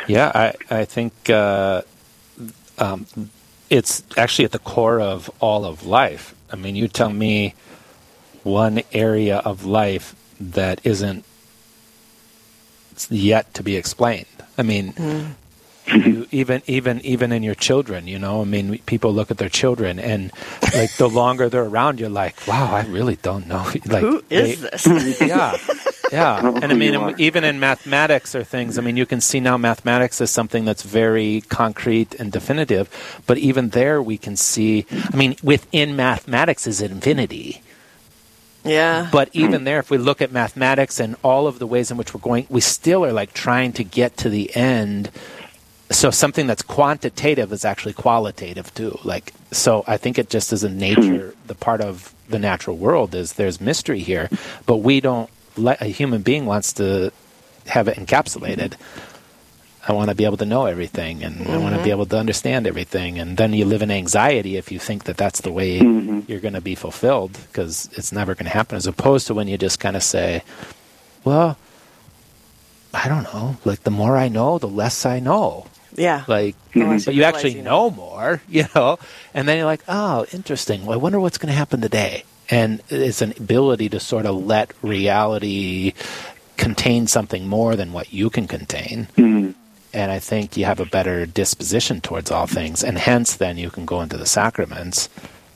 Yeah, 0.06 0.30
I 0.34 0.54
I 0.70 0.84
think 0.84 1.12
uh, 1.28 1.82
um, 2.78 3.06
it's 3.68 4.02
actually 4.16 4.44
at 4.44 4.52
the 4.52 4.58
core 4.58 5.00
of 5.00 5.30
all 5.40 5.64
of 5.64 5.84
life. 5.84 6.34
I 6.50 6.56
mean, 6.56 6.76
you 6.76 6.88
tell 6.88 7.10
me 7.10 7.54
one 8.42 8.82
area 8.92 9.38
of 9.38 9.64
life 9.64 10.14
that 10.40 10.80
isn't 10.84 11.24
yet 13.08 13.54
to 13.54 13.62
be 13.62 13.76
explained. 13.76 14.26
I 14.58 14.62
mean, 14.62 14.94
you, 15.86 16.26
even 16.30 16.62
even 16.66 17.00
even 17.00 17.32
in 17.32 17.42
your 17.42 17.54
children, 17.54 18.06
you 18.06 18.18
know. 18.18 18.40
I 18.40 18.44
mean, 18.44 18.78
people 18.86 19.12
look 19.12 19.30
at 19.30 19.38
their 19.38 19.48
children, 19.48 19.98
and 19.98 20.32
like 20.74 20.94
the 20.96 21.08
longer 21.08 21.48
they're 21.48 21.64
around, 21.64 21.98
you're 22.00 22.08
like, 22.08 22.36
wow, 22.46 22.72
I 22.74 22.82
really 22.86 23.16
don't 23.16 23.46
know. 23.46 23.64
Like, 23.86 24.02
Who 24.02 24.22
is 24.30 24.60
they- 24.60 24.68
this? 24.70 25.20
yeah, 25.20 25.56
yeah. 26.12 26.40
And 26.62 26.72
I 26.72 26.74
mean, 26.74 26.92
you 26.94 27.14
even 27.18 27.42
in 27.44 27.58
mathematics 27.60 28.34
or 28.34 28.44
things, 28.44 28.78
I 28.78 28.82
mean, 28.82 28.96
you 28.96 29.06
can 29.06 29.20
see 29.20 29.40
now 29.40 29.56
mathematics 29.56 30.20
is 30.20 30.30
something 30.30 30.64
that's 30.64 30.82
very 30.82 31.42
concrete 31.48 32.14
and 32.14 32.30
definitive. 32.30 32.88
But 33.26 33.38
even 33.38 33.70
there, 33.70 34.00
we 34.02 34.18
can 34.18 34.36
see. 34.36 34.86
I 35.12 35.16
mean, 35.16 35.36
within 35.42 35.96
mathematics 35.96 36.66
is 36.66 36.80
infinity. 36.80 37.60
yeah. 38.64 39.08
But 39.10 39.28
even 39.32 39.64
there, 39.64 39.80
if 39.80 39.90
we 39.90 39.98
look 39.98 40.22
at 40.22 40.30
mathematics 40.32 41.00
and 41.00 41.16
all 41.24 41.46
of 41.48 41.58
the 41.58 41.66
ways 41.66 41.90
in 41.90 41.96
which 41.96 42.14
we're 42.14 42.20
going, 42.20 42.46
we 42.48 42.60
still 42.60 43.04
are 43.04 43.12
like 43.12 43.32
trying 43.34 43.72
to 43.74 43.84
get 43.84 44.16
to 44.18 44.28
the 44.30 44.54
end 44.54 45.10
so 45.92 46.10
something 46.10 46.46
that's 46.46 46.62
quantitative 46.62 47.52
is 47.52 47.64
actually 47.64 47.92
qualitative 47.92 48.72
too. 48.74 48.98
Like 49.04 49.32
so, 49.50 49.84
I 49.86 49.96
think 49.96 50.18
it 50.18 50.28
just 50.30 50.52
is 50.52 50.64
a 50.64 50.68
nature. 50.68 51.34
the 51.46 51.54
part 51.54 51.80
of 51.80 52.14
the 52.28 52.38
natural 52.38 52.76
world 52.76 53.14
is 53.14 53.34
there's 53.34 53.60
mystery 53.60 54.00
here, 54.00 54.28
but 54.66 54.78
we 54.78 55.00
don't. 55.00 55.28
Let, 55.56 55.82
a 55.82 55.86
human 55.86 56.22
being 56.22 56.46
wants 56.46 56.72
to 56.74 57.12
have 57.66 57.86
it 57.88 57.98
encapsulated. 57.98 58.72
I 59.86 59.92
want 59.92 60.08
to 60.10 60.14
be 60.14 60.24
able 60.24 60.36
to 60.38 60.46
know 60.46 60.64
everything, 60.66 61.22
and 61.24 61.46
I 61.48 61.58
want 61.58 61.74
to 61.76 61.82
be 61.82 61.90
able 61.90 62.06
to 62.06 62.16
understand 62.16 62.66
everything. 62.66 63.18
And 63.18 63.36
then 63.36 63.52
you 63.52 63.64
live 63.66 63.82
in 63.82 63.90
anxiety 63.90 64.56
if 64.56 64.70
you 64.72 64.78
think 64.78 65.04
that 65.04 65.16
that's 65.16 65.40
the 65.42 65.50
way 65.52 65.80
Mhm. 65.80 66.26
you're 66.28 66.40
going 66.40 66.54
to 66.54 66.60
be 66.62 66.74
fulfilled, 66.76 67.32
because 67.48 67.88
it's 67.92 68.12
never 68.12 68.34
going 68.34 68.46
to 68.46 68.52
happen. 68.52 68.76
As 68.76 68.86
opposed 68.86 69.26
to 69.26 69.34
when 69.34 69.48
you 69.48 69.58
just 69.58 69.78
kind 69.80 69.96
of 69.96 70.02
say, 70.02 70.42
"Well, 71.24 71.58
I 72.94 73.08
don't 73.08 73.24
know. 73.24 73.56
Like 73.64 73.82
the 73.82 73.90
more 73.90 74.16
I 74.16 74.28
know, 74.28 74.56
the 74.58 74.68
less 74.68 75.04
I 75.04 75.18
know." 75.18 75.66
Yeah. 75.94 76.24
Like, 76.26 76.56
The 76.72 76.84
less 76.84 77.04
but 77.04 77.14
you 77.14 77.20
you 77.20 77.24
actually 77.24 77.54
you 77.56 77.62
know 77.62 77.90
more, 77.90 78.40
you 78.48 78.64
know, 78.74 78.98
and 79.34 79.46
then 79.46 79.56
you're 79.58 79.66
like, 79.66 79.82
oh, 79.88 80.26
interesting. 80.32 80.84
Well, 80.86 80.94
I 80.94 80.96
wonder 81.02 81.20
what's 81.20 81.38
going 81.38 81.52
to 81.52 81.56
happen 81.58 81.80
today. 81.80 82.24
And 82.50 82.82
it's 82.88 83.22
an 83.22 83.32
ability 83.38 83.88
to 83.90 84.00
sort 84.00 84.26
of 84.26 84.34
let 84.44 84.72
reality 84.82 85.92
contain 86.56 87.06
something 87.06 87.46
more 87.46 87.76
than 87.76 87.92
what 87.92 88.12
you 88.12 88.30
can 88.30 88.46
contain. 88.46 89.08
Mhm. 89.16 89.54
And 89.94 90.10
I 90.10 90.18
think 90.18 90.56
you 90.56 90.64
have 90.64 90.80
a 90.80 90.86
better 90.86 91.26
disposition 91.26 92.00
towards 92.00 92.30
all 92.30 92.46
things, 92.46 92.82
and 92.82 92.98
hence 92.98 93.34
then 93.36 93.58
you 93.58 93.68
can 93.70 93.84
go 93.84 94.00
into 94.00 94.16
the 94.16 94.26
sacraments 94.26 95.08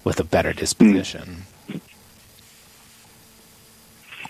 with 0.05 0.21
a 0.21 0.25
better 0.25 0.53
disposition. 0.53 1.45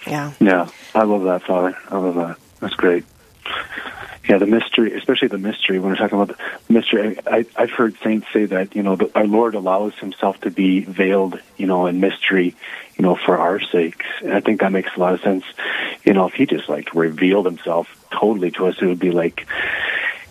Yeah. 0.07 0.33
Yeah, 0.39 0.69
I 0.95 1.03
love 1.03 1.25
that, 1.25 1.43
Father. 1.43 1.77
I 1.91 1.97
love 1.99 2.15
that. 2.15 2.37
That's 2.61 2.75
great. 2.75 3.05
Yeah, 4.29 4.39
the 4.39 4.47
mystery, 4.47 4.93
especially 4.95 5.29
the 5.29 5.39
mystery. 5.39 5.79
When 5.79 5.91
we're 5.91 5.97
talking 5.97 6.21
about 6.21 6.37
the 6.67 6.73
mystery, 6.73 7.17
I, 7.27 7.47
I've 7.55 7.71
heard 7.71 7.97
saints 8.03 8.27
say 8.33 8.47
that 8.47 8.75
you 8.75 8.83
know 8.83 8.97
the, 8.97 9.11
our 9.17 9.27
Lord 9.27 9.55
allows 9.55 9.95
Himself 9.99 10.41
to 10.41 10.51
be 10.51 10.81
veiled, 10.81 11.39
you 11.57 11.67
know, 11.67 11.87
in 11.87 12.01
mystery, 12.01 12.57
you 12.97 13.03
know, 13.03 13.15
for 13.15 13.39
our 13.39 13.61
sakes. 13.61 14.07
And 14.23 14.33
I 14.33 14.41
think 14.41 14.61
that 14.61 14.73
makes 14.73 14.91
a 14.97 15.01
lot 15.01 15.15
of 15.15 15.21
sense. 15.21 15.45
You 16.05 16.13
know, 16.13 16.27
if 16.27 16.35
He 16.35 16.47
just 16.47 16.69
like 16.69 16.93
revealed 16.95 17.47
Himself 17.47 17.89
totally 18.11 18.51
to 18.53 18.67
us, 18.67 18.77
it 18.81 18.87
would 18.87 18.99
be 18.99 19.13
like, 19.13 19.47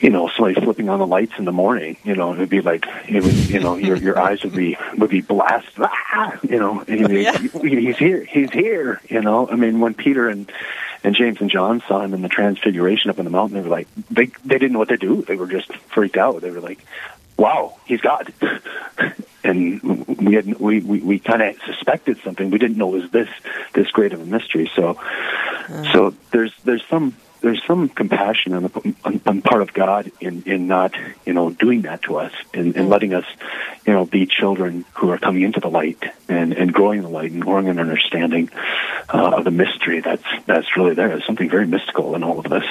you 0.01 0.09
know, 0.09 0.27
somebody 0.27 0.55
flipping 0.55 0.89
on 0.89 0.99
the 0.99 1.07
lights 1.07 1.33
in 1.37 1.45
the 1.45 1.53
morning. 1.53 1.95
You 2.03 2.15
know, 2.17 2.33
it 2.33 2.39
would 2.39 2.49
be 2.49 2.59
like 2.61 2.85
it 3.07 3.23
would, 3.23 3.33
you 3.49 3.61
know, 3.61 3.77
your 3.77 3.95
your 3.95 4.19
eyes 4.19 4.43
would 4.43 4.55
be 4.55 4.77
would 4.97 5.09
be 5.09 5.21
blasted. 5.21 5.71
Ah, 6.17 6.37
you 6.43 6.59
know, 6.59 6.81
and 6.87 7.09
Yeah. 7.11 7.37
he's 7.37 7.97
here, 7.97 8.25
he's 8.25 8.51
here. 8.51 8.99
You 9.09 9.21
know, 9.21 9.47
I 9.49 9.55
mean, 9.55 9.79
when 9.79 9.93
Peter 9.93 10.27
and 10.27 10.51
and 11.05 11.15
James 11.15 11.39
and 11.39 11.51
John 11.51 11.83
saw 11.87 12.01
him 12.01 12.15
in 12.15 12.23
the 12.23 12.29
transfiguration 12.29 13.11
up 13.11 13.19
in 13.19 13.25
the 13.25 13.31
mountain, 13.31 13.57
they 13.57 13.61
were 13.61 13.75
like, 13.75 13.87
they 14.09 14.25
they 14.43 14.57
didn't 14.57 14.73
know 14.73 14.79
what 14.79 14.89
to 14.89 14.97
do. 14.97 15.21
They 15.21 15.35
were 15.35 15.47
just 15.47 15.71
freaked 15.93 16.17
out. 16.17 16.41
They 16.41 16.49
were 16.49 16.61
like, 16.61 16.83
"Wow, 17.37 17.77
he's 17.85 18.01
God." 18.01 18.33
and 19.43 20.07
we 20.07 20.33
had 20.33 20.59
we 20.59 20.79
we, 20.79 20.99
we 20.99 21.19
kind 21.19 21.43
of 21.43 21.57
suspected 21.65 22.17
something. 22.23 22.49
We 22.49 22.57
didn't 22.57 22.77
know 22.77 22.95
it 22.95 23.01
was 23.03 23.11
this 23.11 23.29
this 23.73 23.91
great 23.91 24.13
of 24.13 24.21
a 24.21 24.25
mystery. 24.25 24.69
So 24.75 24.99
so 25.93 26.15
there's 26.31 26.53
there's 26.63 26.83
some 26.87 27.15
there's 27.45 27.63
some 27.67 27.89
compassion 27.89 28.53
on 28.53 28.63
the 28.63 28.95
on, 29.05 29.21
on 29.27 29.41
part 29.43 29.61
of 29.61 29.71
God 29.71 30.11
in 30.19 30.41
in 30.47 30.65
not 30.65 30.95
you 31.27 31.33
know 31.33 31.51
doing 31.51 31.83
that 31.83 32.01
to 32.03 32.17
us 32.17 32.33
and, 32.55 32.75
and 32.75 32.89
letting 32.89 33.13
us 33.13 33.25
you 33.85 33.93
know 33.93 34.03
be 34.03 34.25
children 34.25 34.83
who 34.95 35.11
are 35.11 35.19
coming 35.19 35.43
into 35.43 35.59
the 35.59 35.69
light 35.69 36.03
and 36.27 36.53
and 36.53 36.73
growing 36.73 36.97
in 36.97 37.03
the 37.03 37.11
light 37.11 37.31
and 37.31 37.43
growing 37.43 37.67
in 37.67 37.77
understanding 37.77 38.49
uh, 39.13 39.35
of 39.37 39.43
the 39.43 39.51
mystery 39.51 39.99
that's 39.99 40.25
that's 40.47 40.75
really 40.75 40.95
there. 40.95 41.09
There's 41.09 41.25
something 41.27 41.47
very 41.47 41.67
mystical 41.67 42.15
in 42.15 42.23
all 42.23 42.39
of 42.39 42.45
this. 42.45 42.65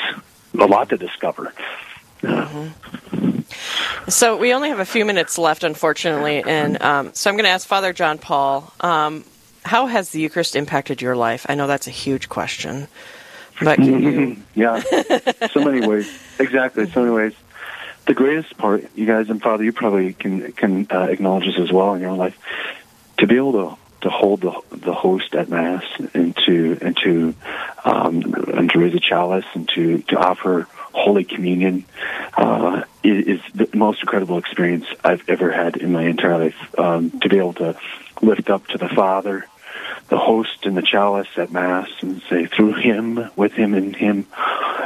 A 0.54 0.66
lot 0.66 0.88
to 0.88 0.96
discover. 0.96 1.52
So 4.08 4.37
we 4.37 4.54
only 4.54 4.70
have 4.70 4.80
a 4.80 4.84
few 4.84 5.04
minutes 5.04 5.38
left, 5.38 5.62
unfortunately, 5.62 6.42
and 6.44 6.82
um, 6.82 7.14
so 7.14 7.30
I'm 7.30 7.37
going 7.37 7.44
to 7.44 7.50
ask 7.50 7.66
Father 7.66 7.92
John 7.92 8.18
Paul, 8.18 8.72
um, 8.80 9.24
how 9.64 9.87
has 9.87 10.10
the 10.10 10.20
Eucharist 10.20 10.56
impacted 10.56 11.00
your 11.00 11.16
life? 11.16 11.46
I 11.48 11.54
know 11.54 11.66
that's 11.66 11.87
a 11.87 11.92
huge 11.92 12.28
question, 12.28 12.88
but 13.62 13.76
can 13.76 14.02
you? 14.02 14.36
yeah, 14.54 14.80
so 15.48 15.64
many 15.64 15.86
ways. 15.86 16.10
Exactly, 16.38 16.88
so 16.90 17.00
many 17.00 17.14
ways. 17.14 17.34
The 18.06 18.14
greatest 18.14 18.56
part, 18.58 18.84
you 18.94 19.06
guys 19.06 19.30
and 19.30 19.40
Father, 19.40 19.64
you 19.64 19.72
probably 19.72 20.12
can 20.12 20.52
can 20.52 20.86
uh, 20.90 21.04
acknowledge 21.04 21.46
this 21.46 21.58
as 21.58 21.72
well 21.72 21.94
in 21.94 22.02
your 22.02 22.10
own 22.10 22.18
life. 22.18 22.38
To 23.18 23.26
be 23.26 23.36
able 23.36 23.52
to 23.52 23.76
to 24.02 24.10
hold 24.10 24.42
the 24.42 24.52
the 24.70 24.92
host 24.92 25.34
at 25.34 25.48
mass 25.48 25.84
and 26.12 26.36
to 26.46 26.78
and 26.82 26.96
to 26.98 27.34
um, 27.84 28.34
and 28.52 28.70
to 28.70 28.78
raise 28.78 28.94
a 28.94 29.00
chalice 29.00 29.46
and 29.54 29.68
to 29.70 30.02
to 30.02 30.16
offer 30.16 30.66
Holy 30.92 31.24
Communion 31.24 31.84
uh, 32.36 32.82
is, 33.02 33.26
is 33.26 33.40
the 33.54 33.76
most 33.76 34.00
incredible 34.00 34.38
experience 34.38 34.86
I've 35.02 35.26
ever 35.28 35.50
had 35.50 35.76
in 35.76 35.92
my 35.92 36.04
entire 36.04 36.38
life. 36.38 36.78
Um, 36.78 37.10
to 37.20 37.28
be 37.28 37.38
able 37.38 37.54
to 37.54 37.76
lift 38.20 38.50
up 38.50 38.66
to 38.68 38.78
the 38.78 38.88
Father 38.88 39.46
the 40.08 40.18
host 40.18 40.66
and 40.66 40.76
the 40.76 40.82
chalice 40.82 41.28
at 41.36 41.50
Mass 41.50 41.88
and 42.00 42.22
say, 42.28 42.46
through 42.46 42.74
him, 42.74 43.30
with 43.36 43.52
him, 43.52 43.74
in 43.74 43.94
him, 43.94 44.26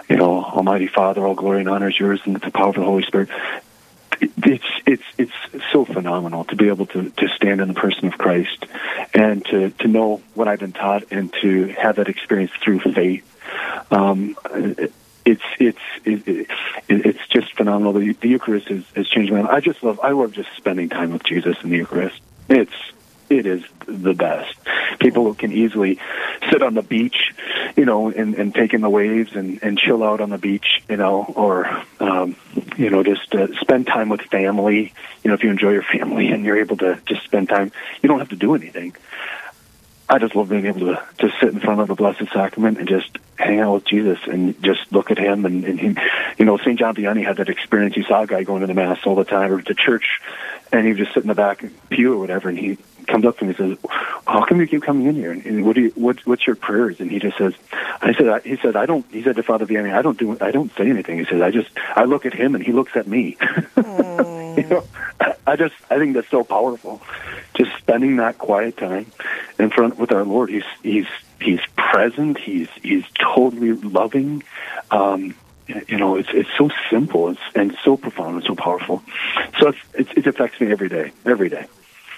you 0.09 0.17
know, 0.17 0.45
Almighty 0.45 0.87
Father, 0.87 1.27
all 1.27 1.35
glory 1.35 1.61
and 1.61 1.69
honor 1.69 1.89
is 1.89 1.99
yours, 1.99 2.21
and 2.25 2.37
the 2.37 2.51
power 2.51 2.69
of 2.69 2.77
the 2.77 2.85
Holy 2.85 3.03
Spirit. 3.03 3.29
It's 4.21 4.65
it's 4.85 5.05
it's 5.17 5.33
so 5.73 5.85
phenomenal 5.85 6.45
to 6.47 6.57
be 6.57 6.69
able 6.69 6.87
to, 6.87 7.11
to 7.11 7.29
stand 7.29 7.61
in 7.61 7.69
the 7.69 7.75
person 7.75 8.07
of 8.07 8.19
Christ 8.19 8.67
and 9.15 9.45
to, 9.47 9.71
to 9.71 9.87
know 9.87 10.23
what 10.35 10.49
I've 10.49 10.59
been 10.59 10.73
taught 10.73 11.05
and 11.13 11.33
to 11.41 11.69
have 11.69 11.97
that 11.97 12.09
experience 12.09 12.51
through 12.61 12.81
faith. 12.81 13.25
Um, 13.93 14.37
it's 15.25 15.43
it's 15.61 15.79
it, 16.05 16.27
it, 16.27 16.49
it's 16.89 17.29
just 17.29 17.55
phenomenal. 17.57 17.93
The, 17.93 18.13
the 18.15 18.29
Eucharist 18.29 18.69
has, 18.69 18.85
has 18.97 19.09
changed 19.09 19.33
my 19.33 19.43
life. 19.43 19.51
I 19.51 19.61
just 19.61 19.83
love 19.85 20.01
I 20.03 20.11
love 20.11 20.33
just 20.33 20.49
spending 20.57 20.89
time 20.89 21.13
with 21.13 21.23
Jesus 21.23 21.57
in 21.63 21.71
the 21.71 21.77
Eucharist. 21.77 22.21
It's 22.49 22.73
it 23.31 23.47
is 23.47 23.63
the 23.87 24.15
best. 24.15 24.57
People 25.01 25.25
who 25.25 25.35
can 25.35 25.53
easily 25.53 25.99
sit 26.51 26.63
on 26.63 26.75
the 26.75 26.83
beach, 26.83 27.33
you 27.77 27.85
know, 27.85 28.11
and, 28.11 28.35
and 28.35 28.55
take 28.55 28.75
in 28.75 28.81
the 28.81 28.91
waves 28.91 29.35
and, 29.35 29.63
and 29.63 29.79
chill 29.79 30.03
out 30.03 30.21
on 30.21 30.31
the 30.31 30.39
beach, 30.39 30.83
you 30.89 30.97
know, 30.97 31.25
or, 31.37 31.83
um, 32.01 32.37
you 32.77 32.91
know, 32.91 33.03
just 33.03 33.35
uh, 33.35 33.49
spend 33.61 33.87
time 33.87 34.09
with 34.09 34.23
family. 34.23 34.93
You 35.23 35.29
know, 35.29 35.35
if 35.35 35.43
you 35.43 35.51
enjoy 35.51 35.73
your 35.73 35.83
family 35.83 36.29
and 36.29 36.45
you're 36.45 36.59
able 36.59 36.77
to 36.79 37.01
just 37.07 37.23
spend 37.25 37.49
time, 37.49 37.73
you 38.03 38.09
don't 38.09 38.19
have 38.19 38.31
to 38.31 38.37
do 38.37 38.55
anything. 38.55 38.95
I 40.11 40.19
just 40.19 40.35
love 40.35 40.49
being 40.49 40.65
able 40.65 40.81
to 40.81 41.03
to 41.19 41.31
sit 41.39 41.53
in 41.53 41.61
front 41.61 41.81
of 41.81 41.89
the 41.89 41.95
Blessed 41.95 42.33
Sacrament 42.33 42.79
and 42.79 42.89
just 42.89 43.19
hang 43.37 43.61
out 43.61 43.75
with 43.75 43.85
Jesus 43.85 44.19
and 44.27 44.61
just 44.63 44.91
look 44.91 45.11
at 45.11 45.19
him 45.19 45.45
and, 45.45 45.65
and 45.65 45.79
he, 45.79 45.95
you 46.39 46.47
know, 46.47 46.57
St. 46.57 46.79
John 46.79 46.95
Vianney 46.95 47.25
had 47.25 47.37
that 47.37 47.51
experience. 47.51 47.95
He 47.95 48.05
saw 48.05 48.23
a 48.23 48.27
guy 48.27 48.43
going 48.43 48.63
to 48.63 48.67
the 48.67 48.75
Mass 48.75 48.99
all 49.05 49.15
the 49.15 49.25
time 49.25 49.53
or 49.53 49.61
to 49.61 49.75
church 49.75 50.21
and 50.73 50.87
he 50.87 50.93
would 50.93 50.99
just 50.99 51.13
sit 51.13 51.23
in 51.23 51.29
the 51.29 51.35
back 51.35 51.63
pew 51.91 52.15
or 52.15 52.19
whatever 52.19 52.49
and 52.49 52.59
he 52.59 52.79
comes 53.09 53.27
up 53.27 53.39
to 53.39 53.45
me 53.45 53.55
and 53.59 53.79
says, 53.79 53.91
how 54.27 54.45
come 54.49 54.61
you 54.61 54.67
keep 54.67 54.83
coming 54.83 55.07
in 55.07 55.15
here? 55.15 55.33
And, 55.33 55.45
and 55.45 55.65
what 55.65 55.75
do 55.75 55.83
you, 55.83 55.93
what, 55.95 56.17
what's 56.25 56.47
your 56.47 56.57
prayers? 56.57 56.97
And 56.99 57.11
he 57.11 57.19
just 57.19 57.37
says, 57.39 57.53
I 58.01 58.13
said, 58.17 58.29
I, 58.29 58.41
he 58.45 58.57
said, 58.63 58.77
I 58.77 58.87
don't, 58.87 59.07
he 59.11 59.23
said 59.23 59.37
to 59.37 59.43
Father 59.43 59.67
Vianney, 59.67 59.93
I 59.93 60.03
don't 60.03 60.19
do, 60.19 60.37
I 60.41 60.51
don't 60.51 60.71
say 60.77 60.89
anything. 60.89 61.19
He 61.19 61.25
says, 61.25 61.41
I 61.43 61.51
just, 61.51 61.69
I 61.97 62.05
look 62.05 62.27
at 62.27 62.35
him 62.35 62.55
and 62.55 62.65
he 62.65 62.73
looks 62.73 62.93
at 62.95 63.09
me. 63.09 63.37
you 64.57 64.65
know, 64.71 64.85
I, 65.21 65.33
I 65.47 65.57
just, 65.57 65.75
I 65.91 65.99
think 65.99 66.15
that's 66.15 66.31
so 66.31 66.45
powerful. 66.45 67.01
Just 67.57 67.71
spending 67.79 68.17
that 68.17 68.39
quiet 68.39 68.77
time 68.77 69.13
in 69.59 69.71
front 69.71 69.99
with 69.99 70.13
our 70.13 70.25
Lord. 70.25 70.51
He's, 70.51 70.63
he's, 70.83 71.07
he's 71.41 71.61
present. 71.77 72.39
He's, 72.45 72.69
he's 72.83 73.05
totally 73.35 73.73
loving. 73.73 74.43
Um, 74.91 75.35
you 75.87 75.99
know, 75.99 76.17
it's 76.17 76.29
it's 76.33 76.49
so 76.57 76.71
simple 76.91 77.31
it's, 77.31 77.41
and 77.55 77.77
so 77.85 77.97
profound 77.97 78.37
and 78.37 78.45
so 78.45 78.55
powerful. 78.55 79.03
So 79.61 79.69
it's, 79.69 79.79
it's, 79.95 80.11
it 80.17 80.27
affects 80.27 80.61
me 80.61 80.73
every 80.73 80.89
day, 80.89 81.13
every 81.27 81.51
day. 81.51 81.67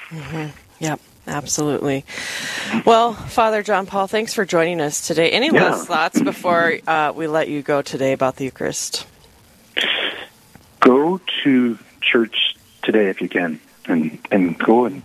hmm 0.09 0.47
Yep, 0.81 0.99
absolutely. 1.27 2.05
Well, 2.85 3.13
Father 3.13 3.63
John 3.63 3.87
Paul, 3.87 4.07
thanks 4.07 4.35
for 4.35 4.45
joining 4.45 4.81
us 4.81 5.07
today. 5.07 5.31
Any 5.31 5.47
Yeah. 5.49 5.71
last 5.71 5.87
thoughts 5.87 6.21
before 6.21 6.79
uh, 6.87 7.13
we 7.15 7.27
let 7.27 7.49
you 7.49 7.63
go 7.63 7.83
today 7.83 8.13
about 8.13 8.37
the 8.37 8.45
Eucharist? 8.45 9.07
Go 10.81 11.21
to 11.45 11.79
church 12.01 12.57
today 12.83 13.09
if 13.11 13.21
you 13.21 13.29
can, 13.29 13.61
and 13.87 14.19
and 14.31 14.59
go 14.59 14.87
and 14.87 15.03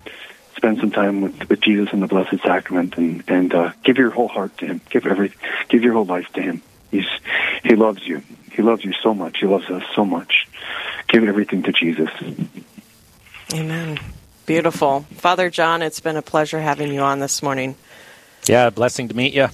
spend 0.56 0.80
some 0.80 0.92
time 0.92 1.20
with, 1.22 1.50
with 1.50 1.60
Jesus 1.60 1.92
in 1.92 2.00
the 2.00 2.08
Blessed 2.08 2.42
Sacrament, 2.42 2.96
and 2.98 3.22
and 3.28 3.54
uh, 3.54 3.74
give 3.84 3.98
your 3.98 4.10
whole 4.12 4.30
heart 4.30 4.58
to 4.60 4.66
Him. 4.66 4.82
Give 4.90 5.06
every, 5.06 5.34
give 5.68 5.84
your 5.84 5.94
whole 5.94 6.06
life 6.06 6.32
to 6.34 6.42
Him. 6.42 6.62
He's 6.92 7.06
He 7.64 7.76
loves 7.76 8.08
you. 8.08 8.24
He 8.54 8.62
loves 8.62 8.86
you 8.86 8.94
so 9.04 9.14
much. 9.14 9.40
He 9.40 9.46
loves 9.48 9.70
us 9.70 9.84
so 9.94 10.06
much. 10.06 10.48
Give 11.10 11.26
everything 11.26 11.64
to 11.64 11.74
Jesus. 11.74 12.10
Amen. 13.54 14.00
Beautiful. 14.46 15.02
Father 15.16 15.50
John, 15.50 15.82
it's 15.82 16.00
been 16.00 16.18
a 16.18 16.22
pleasure 16.22 16.60
having 16.60 16.94
you 16.94 17.02
on 17.02 17.20
this 17.20 17.42
morning. 17.42 17.76
Yeah, 18.48 18.70
blessing 18.70 19.08
to 19.08 19.16
meet 19.16 19.34
you. 19.34 19.48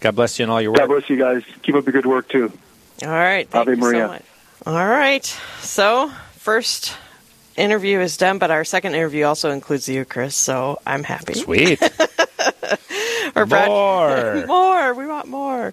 God 0.00 0.16
bless 0.16 0.38
you 0.38 0.44
in 0.44 0.50
all 0.50 0.60
your 0.62 0.70
work. 0.72 0.78
God 0.80 0.88
bless 0.88 1.10
you 1.10 1.16
guys. 1.18 1.42
Keep 1.62 1.74
up 1.74 1.84
the 1.84 1.92
good 1.92 2.06
work 2.06 2.28
too. 2.28 2.50
All 3.02 3.08
right. 3.08 3.48
Thank 3.48 3.68
Ave 3.68 3.72
you 3.72 3.76
Maria. 3.76 4.06
so 4.06 4.08
much. 4.08 4.22
All 4.66 4.86
right. 4.88 5.24
So, 5.60 6.10
first 6.36 6.94
interview 7.56 8.00
is 8.00 8.16
done, 8.16 8.38
but 8.38 8.50
our 8.50 8.64
second 8.64 8.94
interview 8.94 9.24
also 9.24 9.50
includes 9.50 9.84
the 9.86 9.92
Eucharist, 9.94 10.40
so 10.40 10.80
I'm 10.86 11.02
happy. 11.04 11.34
Sweet. 11.34 11.78
We're 13.36 13.44
broad- 13.46 13.68
More. 13.68 14.44
more. 14.46 14.94
We 14.94 15.06
want 15.06 15.28
more. 15.28 15.72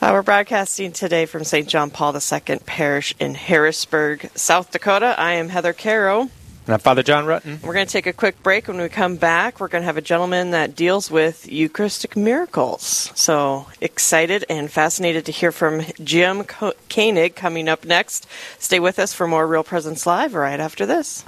Uh, 0.00 0.10
we're 0.12 0.22
broadcasting 0.22 0.92
today 0.92 1.26
from 1.26 1.44
St. 1.44 1.68
John 1.68 1.90
Paul 1.90 2.14
II 2.16 2.58
Parish 2.64 3.14
in 3.20 3.34
Harrisburg, 3.34 4.30
South 4.34 4.70
Dakota. 4.70 5.14
I 5.18 5.32
am 5.32 5.48
Heather 5.50 5.72
Caro. 5.72 6.30
And 6.66 6.74
I'm 6.74 6.80
Father 6.80 7.04
John 7.04 7.26
Rutten. 7.26 7.62
We're 7.62 7.74
going 7.74 7.86
to 7.86 7.92
take 7.92 8.08
a 8.08 8.12
quick 8.12 8.42
break. 8.42 8.66
When 8.66 8.80
we 8.80 8.88
come 8.88 9.14
back, 9.14 9.60
we're 9.60 9.68
going 9.68 9.82
to 9.82 9.86
have 9.86 9.96
a 9.96 10.02
gentleman 10.02 10.50
that 10.50 10.74
deals 10.74 11.12
with 11.12 11.50
Eucharistic 11.50 12.16
miracles. 12.16 13.12
So 13.14 13.66
excited 13.80 14.44
and 14.48 14.68
fascinated 14.68 15.26
to 15.26 15.32
hear 15.32 15.52
from 15.52 15.82
Jim 16.02 16.42
Koenig 16.42 17.36
coming 17.36 17.68
up 17.68 17.84
next. 17.84 18.26
Stay 18.58 18.80
with 18.80 18.98
us 18.98 19.12
for 19.12 19.28
more 19.28 19.46
Real 19.46 19.62
Presence 19.62 20.06
Live 20.06 20.34
right 20.34 20.58
after 20.58 20.86
this. 20.86 21.24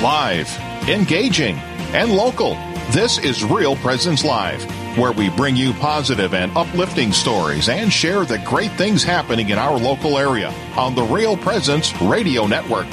Live, 0.00 0.56
engaging, 0.88 1.56
and 1.92 2.12
local. 2.12 2.54
This 2.90 3.18
is 3.18 3.42
Real 3.42 3.74
Presence 3.74 4.24
Live, 4.24 4.62
where 4.96 5.10
we 5.10 5.28
bring 5.30 5.56
you 5.56 5.72
positive 5.72 6.34
and 6.34 6.56
uplifting 6.56 7.10
stories 7.10 7.68
and 7.68 7.92
share 7.92 8.24
the 8.24 8.38
great 8.38 8.70
things 8.72 9.02
happening 9.02 9.48
in 9.48 9.58
our 9.58 9.76
local 9.76 10.16
area 10.16 10.50
on 10.76 10.94
the 10.94 11.02
Real 11.02 11.36
Presence 11.36 11.92
Radio 12.00 12.46
Network. 12.46 12.86